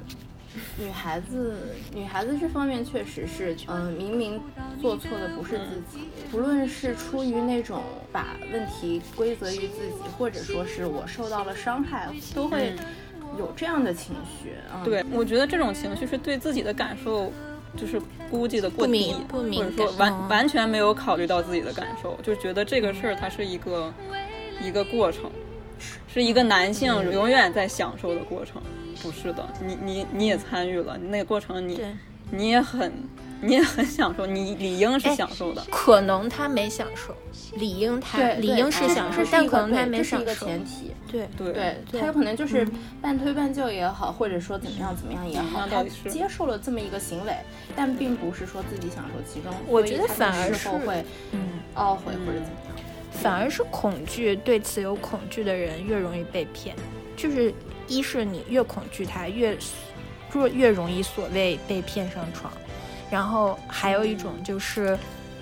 [0.78, 1.56] 女孩子
[1.94, 4.42] 女孩子这方面确实是，嗯、明明
[4.82, 12.74] 做错的不是自己，不论是出于那种把问题归责于自己，或者说是我受到了伤害，都会
[13.38, 14.82] 有这样的情绪啊。
[14.84, 17.32] 对，我觉得这种情绪是对自己的感受
[17.76, 23.94] 就是估计的过低或者说完完全没有考虑到自己的感受，就觉得这个事儿它是一个
[24.62, 25.30] 一个过程，
[26.08, 28.62] 是一个男性嗯永远在享受的过程。
[29.02, 31.82] 不是的，你你你也参与了，那个过程你，
[32.32, 32.94] 你也很
[33.42, 35.62] 你也很享受，你理应是哎享受的。
[35.70, 37.14] 可能他没享受，
[37.56, 40.46] 理应他理应是享受但可能他对这是一个没享受。
[40.46, 40.92] 前提。
[41.12, 42.68] 对对对对他有可能就是
[43.00, 47.36] 半推半就也好，或者说怎么样怎么样也好，他接受了这么一个行为，
[47.76, 49.54] 但并不是说自己享受其中。
[49.68, 50.70] 我觉得反而是
[51.32, 52.76] 嗯，懊悔或者怎么样。
[53.12, 56.76] 反而是恐惧，对此有恐惧的人越容易被骗。
[57.16, 57.54] 就是
[57.88, 59.56] 一是你越恐惧他，越
[60.34, 62.52] 越越容易所谓被骗上床，
[63.12, 64.98] 然后还有一种就是，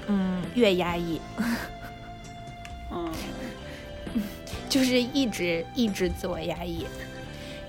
[0.07, 1.21] 嗯，越压抑，
[2.91, 3.11] 嗯，
[4.69, 6.85] 就是一直一直自我压抑。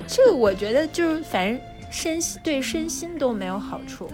[0.06, 4.10] 这我觉得就是反正身心对身心都没有好处，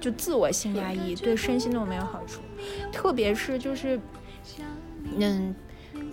[0.00, 2.42] 就自我性压抑对身心都没有好处，
[2.92, 3.98] 特别是就是，
[5.16, 5.54] 嗯，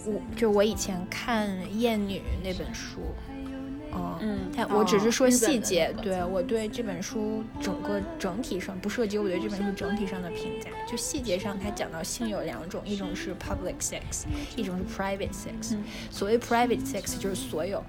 [0.05, 2.99] 我就我以前看《厌女》那本书，
[3.95, 15.75] 嗯嗯但我只是说细节，那个对我对这本书整个整体上不涉及我对这本书整体上的评价，就细节上他讲到性有两种，一种是 public sex，一种是 private sex。
[15.75, 17.83] 嗯所谓 private sex 就是所有。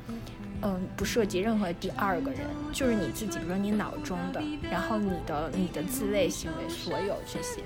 [0.63, 2.41] 嗯，不涉及任何第二个人，
[2.73, 7.61] 就是你自己，比如说你脑中的，然后你的你的自慰行为，所有这些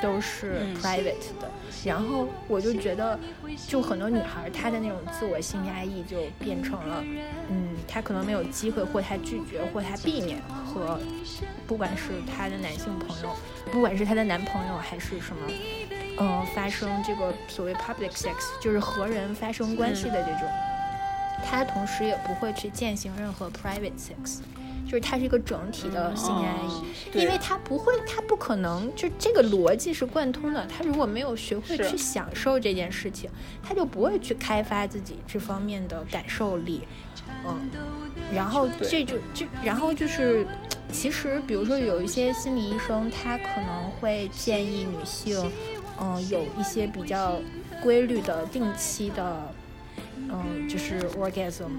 [0.00, 0.76] 都是嗯。
[0.76, 1.50] private 的。
[1.84, 3.18] 然后我就觉得，
[3.68, 7.04] 就很多女孩她的那种自我性压抑就变成了，
[7.48, 10.98] 嗯，她可能没有机会，或她拒绝，或她避免和，
[11.66, 13.30] 不管是她的男性朋友，
[13.70, 15.52] 不管是她的男朋友还是什么，
[16.18, 20.48] 嗯、发生这个所谓 public sex，就是和人发生关系的这种，
[21.44, 24.40] 她同时也不会去践行任何 private sex。
[24.86, 30.64] 就是它是一个整体的性压抑，哦因为他不会，他不可能，就这个逻辑是贯通的。
[30.66, 33.28] 他如果没有学会去享受这件事情，
[33.64, 36.82] 他就不会去开发自己这方面的感受力。
[37.44, 37.68] 嗯，
[38.32, 40.46] 然后这就就然后就是，
[40.92, 45.50] 其实比如说有一些心理医生，他可能会建议女性，
[46.00, 47.40] 嗯，有一些比较
[47.82, 49.52] 规律的、定期的，
[50.30, 51.70] 嗯，就是 orgasm。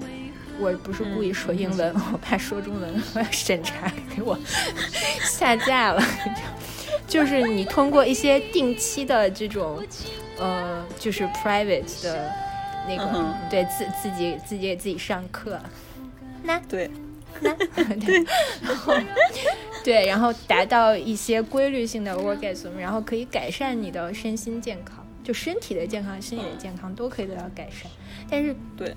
[0.60, 4.36] 我不是故意说英文，我怕说中文我要审查给我
[5.22, 6.02] 下架了。
[7.06, 9.80] 就是你通过一些定期的这种，
[10.38, 12.30] 呃，就是 private 的
[12.88, 15.60] 那个，对自自己自己给自己上课，
[16.42, 16.90] 那对，
[17.40, 17.54] 那
[18.04, 18.24] 对，
[18.60, 18.94] 然后
[19.84, 27.88] 对，然后达到一些规律性的 orgasm，然后可以改善你的身心健康，就身体的健康、心理的健康都可以得到改善。
[28.30, 28.94] 但是对，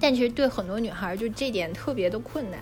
[0.00, 2.60] 但其实对很多女孩儿，就这点特别的困难。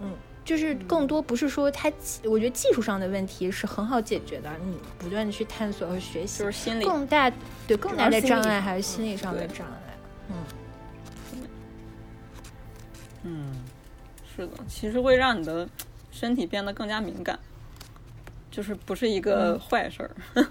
[0.00, 0.14] 嗯，
[0.44, 1.92] 就是更多不是说她，
[2.24, 6.46] 我觉得技术上的问题是很好解决的，你不断的去探索和学习就。
[6.46, 7.30] 是心理更大
[7.66, 9.96] 对更大的障碍还是心理上的障碍。
[10.30, 10.36] 嗯，
[13.24, 13.52] 嗯，
[14.34, 15.68] 是的，其实会让你的
[16.10, 17.38] 身体变得更加敏感，
[18.50, 20.10] 就是不是一个嗯坏事儿。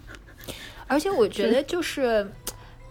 [0.87, 2.31] 而且我觉得就是，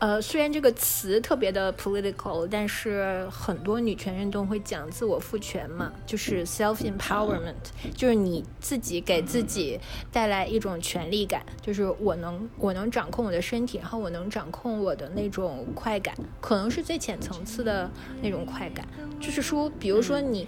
[0.01, 7.55] 呃，虽然这个词特别的 political，但是很多女权运动会讲自我赋权嘛，就是 self empowerment，
[7.97, 9.81] 就是你自己给自己
[10.13, 17.91] 带来一种权利感，就是我能我能掌控我的身体，然后我能掌控我的那种快感，可能是最浅层次的
[18.23, 18.87] 那种快感，
[19.21, 20.47] 就是说，比如说你，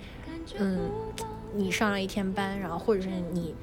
[0.58, 0.90] 嗯。
[1.54, 3.54] 你上了一天班，然后或者是你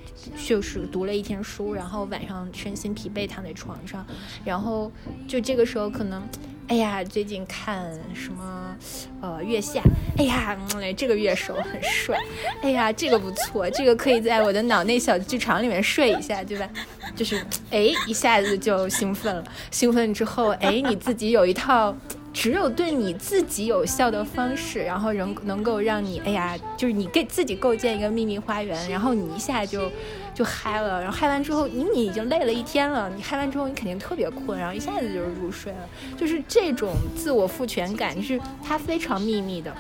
[0.45, 4.05] 就是读了一天书，然后晚上身心疲惫躺在床上，
[4.43, 4.91] 然后
[5.27, 6.21] 就这个时候可能，
[6.67, 8.75] 哎呀，最近看什么
[9.21, 9.81] 呃月下，
[10.17, 10.57] 哎呀，
[10.95, 12.19] 这个乐手很帅，
[12.61, 16.69] 哎呀，这个不错，这个可以在我的脑内小剧场里面睡一下，对吧？
[17.15, 21.95] 就是哎，一下子就兴奋了，兴奋之后，哎，你自己有一套。
[22.39, 29.91] 只有对你自己有效的方式，然后能能够让你，哎呀，就是你给自己构建一个秘密花园，然后你一下就
[30.35, 39.75] 就嗨了，然后嗨完之后，你你已经累了一天了，你嗨完之后你肯定特别困，然后一下子就入睡了，就是这种自我赋权感，就是它非常秘密的。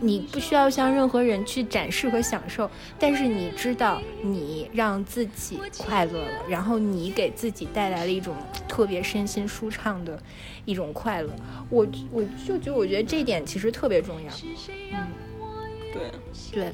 [0.00, 8.34] 你不需要向任何人去展示和享受，但是你知道你让自己快乐了，然后你给自己带来了一种
[8.68, 10.20] 特别身心舒畅的
[10.64, 11.30] 一种快乐。
[11.70, 14.32] 我我就觉得，我觉得这点其实特别重要。
[14.92, 15.06] 嗯，
[15.92, 16.02] 对
[16.52, 16.72] 对，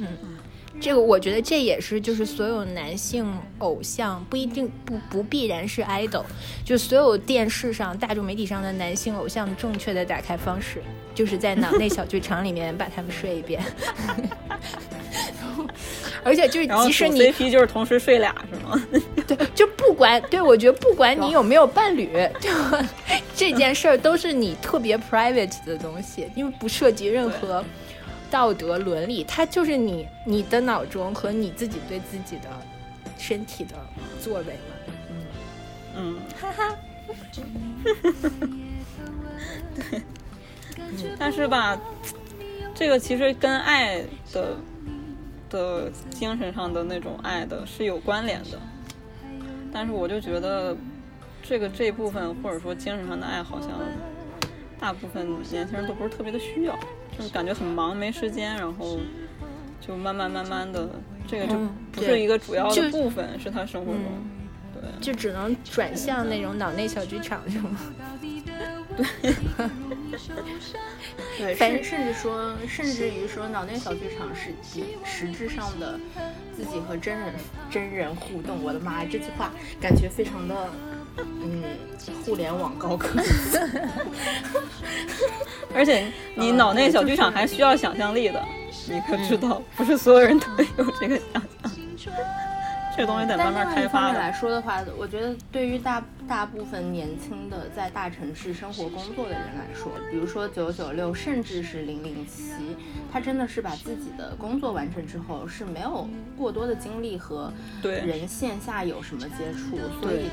[0.00, 0.33] 嗯。
[0.80, 3.26] 这个我觉得这也是，就是所有男性
[3.58, 6.24] 偶像不一定不不必然是 idol，
[6.64, 10.82] 就所有电视上、大众媒体上的男性偶像正确的打开方式，
[11.14, 13.62] 就是在脑内小剧场里面把他们睡一遍。
[16.24, 18.82] 而且就是，即使你 CP 就是同时睡俩是吗？
[19.26, 22.08] 对，就不管对我觉得不管你有没有伴侣，
[22.40, 22.88] 对吧？
[23.36, 27.64] 这件事儿都是你特别 private 的东西，因为不涉及任何。
[28.34, 32.50] 道德伦理，它就是你你的脑中和你自己对自己的
[33.16, 33.76] 身体的
[34.20, 34.74] 作为嘛，
[35.08, 35.14] 嗯。
[35.96, 36.74] 嗯，哈哈，
[39.76, 40.02] 对，
[41.16, 41.80] 但是吧，
[42.74, 44.56] 这个其实跟爱的
[45.48, 48.58] 的精神上的那种爱的是有关联的，
[49.72, 50.76] 但是我就觉得
[51.40, 53.70] 这个这部分或者说精神上的爱，好像
[54.80, 56.76] 大部分年轻人都不是特别的需要。
[57.16, 58.98] 就是感觉很忙，没时间，然后
[59.80, 60.88] 就慢慢慢慢的，
[61.26, 61.54] 这个就
[61.92, 64.02] 不是一个主要的部分，是他生活中，
[64.74, 67.70] 对，就只能转向那种脑内小剧场，是吗？
[71.36, 75.98] 对，对，甚甚至说，甚至于说，脑内小剧场是实实质上的
[76.56, 77.34] 自己和真人
[77.70, 78.62] 真人互动。
[78.62, 80.70] 我的妈呀，这句话感觉非常的。
[81.18, 81.62] 嗯，
[82.24, 83.28] 互联网高科技，
[85.74, 88.42] 而且你脑内小剧场还需要想象力的，
[88.88, 89.62] 你可知道？
[89.76, 90.46] 不是所有人都
[90.78, 91.72] 有这个想象。
[92.96, 94.12] 这东西得慢慢开发。
[94.12, 102.76] 来说的话，我觉得对于大大部分年轻的在大城市生活工作的人来说，比如说九九六，甚至是零零七，
[103.12, 110.28] 他真的是把自己的工作完成之后是没有过多的精力和人线下有什么接触，所以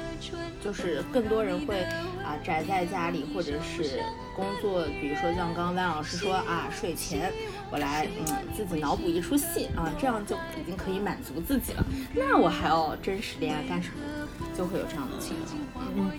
[0.64, 1.82] 就是更多人会
[2.24, 4.02] 啊宅在家里，或者是
[4.36, 7.32] 工作，比如说像刚刚万老师说啊睡前。
[7.74, 11.86] 我来，嗯，自己脑补一出戏啊，这样就已经可以满足自己了。
[12.14, 14.46] 那我还要真实恋爱干什么？
[14.56, 15.36] 就会有这样的情
[15.74, 15.86] 况。
[15.96, 16.12] 嗯，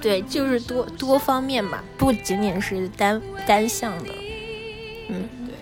[0.00, 4.10] 对，就是多多方面嘛，不仅仅是单单向的。
[5.08, 5.54] 嗯，对，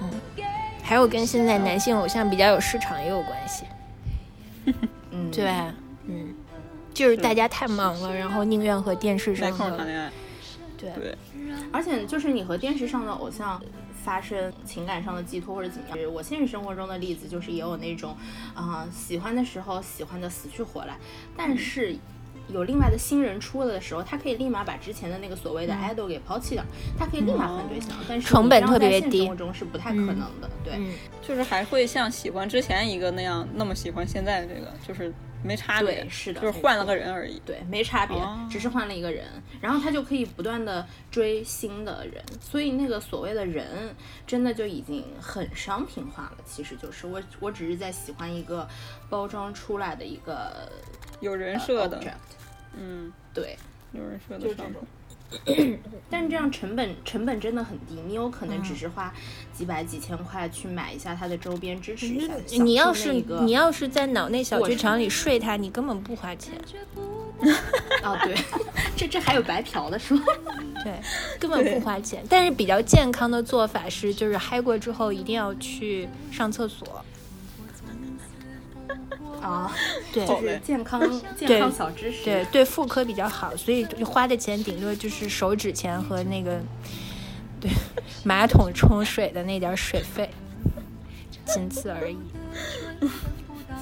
[0.00, 0.10] 嗯，
[0.82, 3.64] 还有跟现在男性偶像比较有市场也有关系。
[5.10, 5.46] 嗯，对，
[6.06, 6.34] 嗯，
[6.92, 10.10] 就是大家太忙了，然后宁愿和电视上的谈恋爱。
[10.78, 11.16] 对。
[11.72, 13.60] 而且就是你和电视上的偶像
[14.04, 18.14] 发生情感上的寄托或者怎么样，我现实生活中的例子就是也有那种，
[18.54, 20.98] 啊喜欢的时候喜欢的死去活来，
[21.34, 21.96] 但是
[22.48, 26.64] 有另外的新人出了的时候，他可以立马把之前的那个所谓的 idol 给抛弃掉，
[26.98, 30.78] 他可以立马换对象，但是成本特别低，生活中是不太可能的，对，
[31.26, 35.12] 就是还会像喜欢之前一个那样那么喜欢现在这个，就是。
[35.46, 37.38] 没差别，是的，就是换了个人而已。
[37.44, 38.16] 对，没差别，
[38.48, 39.26] 只是换了一个人，
[39.60, 43.94] 然后他就可以不断的追新的人，所以那个所谓的人，
[44.26, 46.38] 真的就已经很商品化了。
[46.46, 47.06] 其实就是。
[47.06, 48.66] 我，我只是在喜欢一个
[49.10, 50.72] 包装出来的一个
[51.20, 52.02] 有人设的，
[52.76, 53.56] 嗯，对，
[53.92, 54.76] 有人设的商品。
[56.08, 59.12] 但这样成本成本真的很低，你有可能只是花
[59.52, 62.34] 几百几千块去买一下它的周边，支持一下。
[62.62, 63.12] 你要是
[63.42, 66.54] 你要是在脑内小剧场里睡它，你根本不花钱。
[68.04, 68.36] 哦，对，
[68.96, 70.22] 这这还有白嫖的是吗？
[70.84, 70.92] 对，
[71.40, 72.22] 根本不花钱。
[72.28, 77.04] 但是比较健康的做法是，就是嗨过之后一定要去上厕所。
[79.48, 79.72] 啊，
[80.12, 81.00] 对就是健康
[81.36, 82.24] 健康小知识。
[82.24, 86.58] 对对，妇科比较好，所以花的钱顶多就是手指钱和那个
[87.60, 87.70] 对
[88.24, 90.30] 马桶冲水的那点儿水费，
[91.44, 92.16] 仅此而已。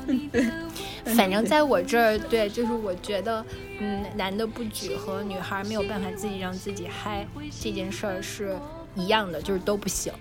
[1.16, 3.44] 反正在我这儿，对，就是我觉得，
[3.78, 7.26] 嗯，男的不举和女孩没有办法自己让自己嗨
[7.60, 8.56] 这件事儿是
[8.94, 10.12] 一样的，就是都不行。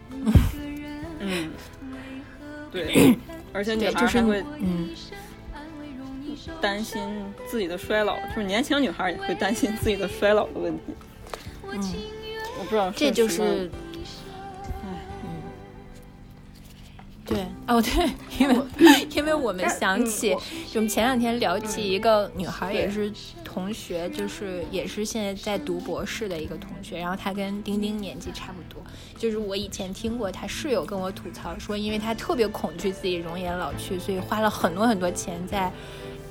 [1.19, 1.51] 嗯，
[2.71, 3.15] 对，
[3.53, 4.89] 而且女对，就是孩还会嗯，
[6.59, 7.01] 担心
[7.45, 10.83] 自己的衰老，就是年轻女孩也会担心自己的衰老的问题。
[11.71, 11.81] 嗯，
[12.59, 13.69] 我不知道这就是
[14.83, 15.41] 哎，嗯，
[17.25, 18.55] 对，哦对， 因为
[19.15, 20.41] 因为我们想起，就
[20.75, 23.11] 我们前两天聊起一个女孩，也是
[23.45, 28.83] 同学，就是也是现在在读博士的一个同学，然后她跟丁丁年纪差不多，
[29.17, 35.71] 就是我以前听过她室友跟我吐槽说，因为她特别恐惧自己容颜老去，所以花了很多很多钱在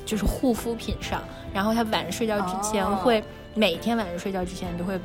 [0.04, 1.22] 就是护肤品上，
[1.52, 3.22] 然后他晚上睡觉之前哦会、
[3.54, 4.98] 每天晚上睡觉之前都会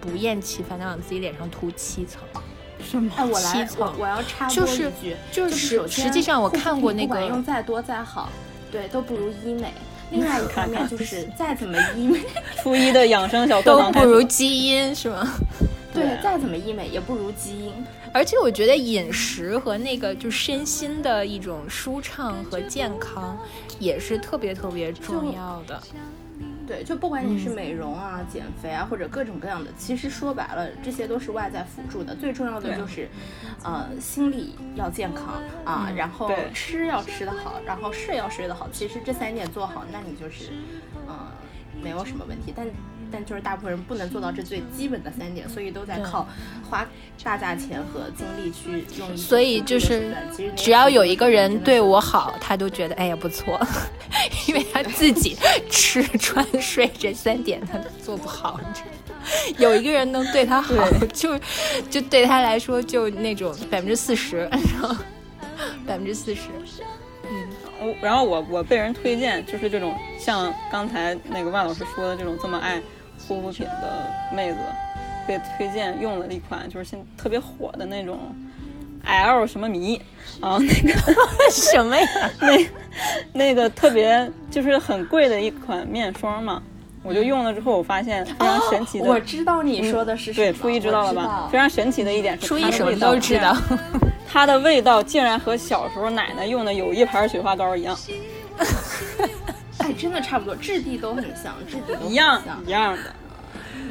[0.00, 2.20] 不厌其烦的往自己脸上涂七层。
[3.16, 8.28] 哎，我来，七层我我要插播就是一句，就是是实际上我看过那品不管个用再多再好，
[8.70, 9.72] 对，都不如医美。
[10.12, 12.20] 另外一方面就是 再怎么医美，
[12.62, 15.26] 初一的养生小课都不如基因是吗？
[16.02, 17.72] 对，再怎么医美也不如基因。
[18.12, 23.38] 而且我觉得饮食和那个就身心的一种舒畅和健康
[23.78, 25.82] 也是特别特别重要的。
[26.64, 32.14] 对，就不管你是嗯美容啊、减肥啊，或者各种各样的，其实说白了，这些都是外在辅助的。
[32.14, 33.08] 最重要的就是，
[33.64, 38.68] 呃，心理要健康啊，嗯然后吃要吃得好，然后睡要睡得好。
[38.72, 40.50] 其实这三点做好，那你就是，
[41.08, 41.32] 呃，
[41.82, 42.52] 没有什么问题。
[42.54, 42.64] 但
[43.12, 46.26] 但就是大部分人不能做到这最基本的三点，所以都在靠
[46.68, 46.86] 花
[47.22, 53.60] 大价钱和精力去用一些所以辅助的就是手段其实只要有一个人对我好，他都觉得哎呀不错，
[54.48, 55.36] 因为他自己
[55.70, 58.58] 吃穿睡这三点他做不好。
[59.58, 60.74] 有一个人能对他好，
[61.12, 61.38] 就
[61.88, 64.96] 就对他来说就那种百分之四十，然后
[65.86, 66.48] 百分之四十，
[67.80, 72.82] 我然后我我被人推荐就是这种像刚才那个万老师说的这种这么爱
[73.26, 74.58] 护肤品的妹子，
[75.26, 78.18] 被推荐用了一款就是现特别火的那种
[79.04, 80.00] L 什么迷
[80.40, 81.14] 啊，那个
[81.50, 82.06] 什么呀？
[82.40, 82.66] 那
[83.32, 86.62] 那个特别就是很贵的一款面霜嘛，
[87.02, 91.48] 我就用了之后，我发现非常神奇的，我知道你说的是什么，对初一知道了吧？
[91.50, 93.56] 非常神奇的一点是初一什么都知道，
[94.30, 97.96] 它的味道竟然和小时候奶奶用的有一盘雪花膏一样，
[99.82, 103.14] 哎，真的差不多，质地都很像，质地一样像一样的，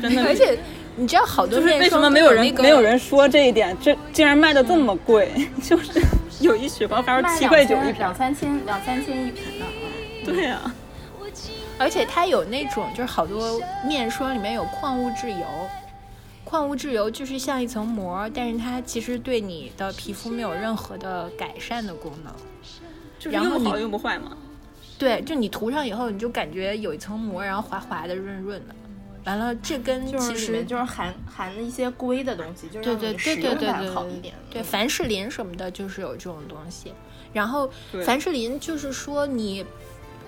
[0.02, 0.24] 真的。
[0.24, 0.58] 而且
[0.96, 3.76] 你知道好多就是为什么没有人、那个没有人说这一点？
[3.82, 5.32] 这竟然卖的这么贵，
[5.62, 6.02] 就是
[6.40, 8.16] 有一雪花膏卖七块九一瓶两。
[8.16, 9.66] 三千两三千一瓶呢。
[10.24, 10.60] 对呀、
[11.78, 15.46] 而且它有那种，就是好多面霜里面有矿物质油，
[16.44, 22.34] 矿物质油就是像一层膜，但是它其实对你的皮肤没有任何的改善的功能。
[23.18, 24.32] 就是用不好用不坏嘛。
[25.02, 28.76] 对，就你涂上以后，你就感觉有一层膜，然后滑滑的、润润的。
[29.26, 34.36] 完了，这跟其实就是含含了一些硅的东西，就是对对让你对对对使用感对对好一点。
[34.50, 36.94] 对，凡士林什么的，就是有这种东西。
[37.34, 37.72] 然后
[38.06, 39.66] 凡士林就是说你，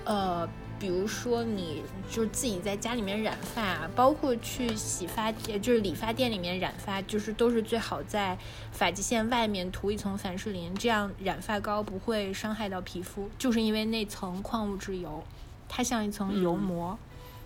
[0.04, 0.48] 呃，
[0.84, 8.36] 比如说你就是自己在家里面染发啊，包括去洗发店，就是理发店里面染发，就是都是最好在
[8.70, 15.24] 发际线外面涂一层凡士林，这样染发膏不会伤害到皮肤，就是因为那层矿物质油，
[15.70, 16.98] 它像一层油嗯膜。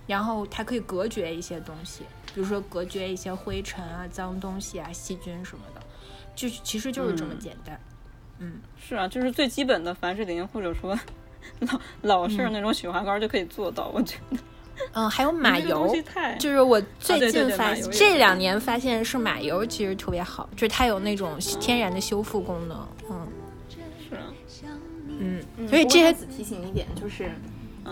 [0.08, 2.02] 然后它可以隔绝一些东西，
[2.34, 5.82] 比如说隔绝一些灰尘啊、脏东西啊、细菌什么的，
[6.34, 7.80] 就是其实就是这么嗯简单。
[8.38, 10.98] 嗯是啊，就是最基本的凡士林或者说
[11.60, 13.90] 老老式那种雪花膏就可以做到。
[13.92, 14.38] 我觉得
[14.92, 15.94] 嗯，还有马油
[16.38, 22.88] 就是我最近发这两年发现是马油其实特别好，就是它有那种天然的修复功能。
[23.10, 23.26] 嗯
[24.08, 24.22] 是啊，
[25.08, 27.30] 嗯，嗯所以这些不过在此提醒一点就是。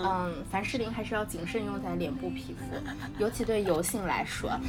[0.05, 2.77] 嗯，凡士林还是要谨慎用在脸部皮肤，
[3.19, 4.51] 尤其对油性来说。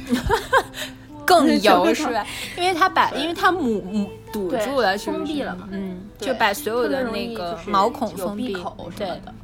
[1.26, 2.26] 更油是吧？
[2.56, 9.34] 因为它把，因为它母母堵住了，封闭了嘛嗯，就把所有的那个毛孔封闭对口什么的。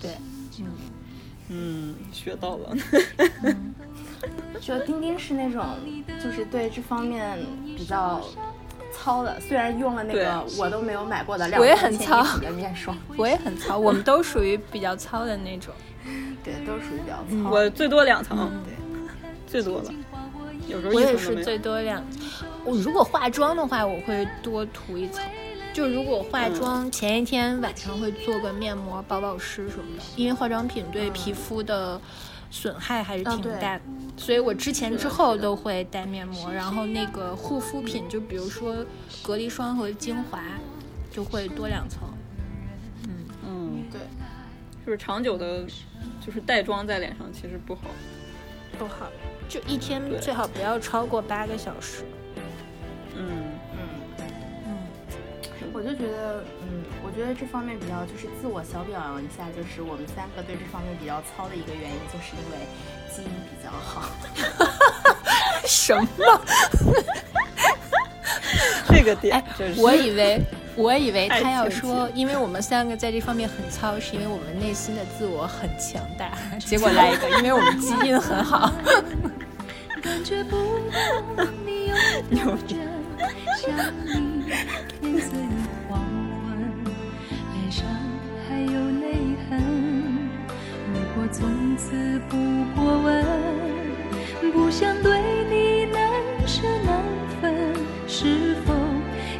[0.00, 0.10] 对，
[1.48, 2.76] 嗯，学到了。
[4.60, 5.64] 就丁丁是那种，
[6.22, 7.38] 就是对这方面
[7.76, 8.20] 比较
[8.92, 15.72] 糙的，虽然用了那个我都没有买过的两我也三千很糙一瓶的面霜， 我也很糙，我们都属于比较糙的那种。
[16.42, 17.50] 对，都属于比较嗯糙。
[17.50, 18.74] 我最多两层，对，
[19.46, 19.92] 最多了，
[20.66, 21.44] 有时候我也是。
[21.44, 22.02] 最多两，
[22.64, 25.22] 我如果化妆的话，我会多涂一层。
[25.72, 32.00] 就如果化妆前一天晚上会做个面膜、保保湿什么的，因为化妆品对皮肤的
[32.50, 33.80] 损害还是挺大的，
[34.16, 38.84] 所以我之前之后都会带面膜，然后那个护肤品就比如说
[39.22, 40.42] 隔离霜和精华
[41.10, 42.02] 就会多两层。
[43.04, 43.24] 嗯。
[43.46, 44.00] 嗯，对，
[44.84, 45.64] 就是长久的，
[46.24, 47.82] 就是带妆在脸上其实不好。
[48.78, 49.10] 不好，
[49.48, 52.04] 就一天最好不要超过八个小时。
[53.14, 53.28] 嗯，
[55.80, 62.68] 我就觉得，嗯，我觉得这方面比较就是自我小表扬一下，就是我们三个对这方面比较糙的一个原因，就是因为
[63.08, 64.12] 基因比较好。
[65.64, 66.06] 什么？
[68.92, 70.42] 这个点哎真是，我以为，
[70.76, 76.30] 我以为他要说，因为我们三个在这方面很糙，是因为我们内心的自我很强大。
[76.60, 78.70] 结果来一个，因为我们基因很好。
[80.02, 80.56] 感觉不
[81.34, 82.78] 到你有多真，
[83.56, 83.70] 想
[84.04, 84.44] 你
[85.00, 85.49] 天色已
[91.80, 92.36] 死不
[92.76, 93.24] 过问，
[94.52, 95.18] 不想对
[95.48, 95.98] 你难
[96.46, 97.02] 舍难
[97.40, 97.54] 分，
[98.06, 98.74] 是否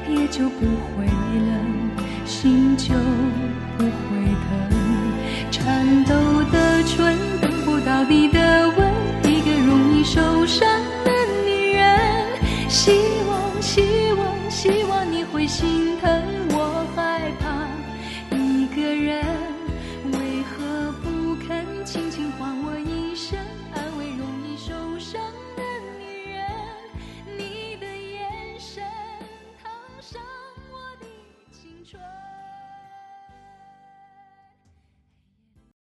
[0.09, 1.91] 也就不会冷，
[2.25, 2.95] 心就
[3.77, 3.91] 不会
[4.49, 4.49] 疼。
[5.51, 6.15] 颤抖
[6.51, 8.91] 的唇，等不到你的吻，
[9.25, 10.90] 一个容易受伤。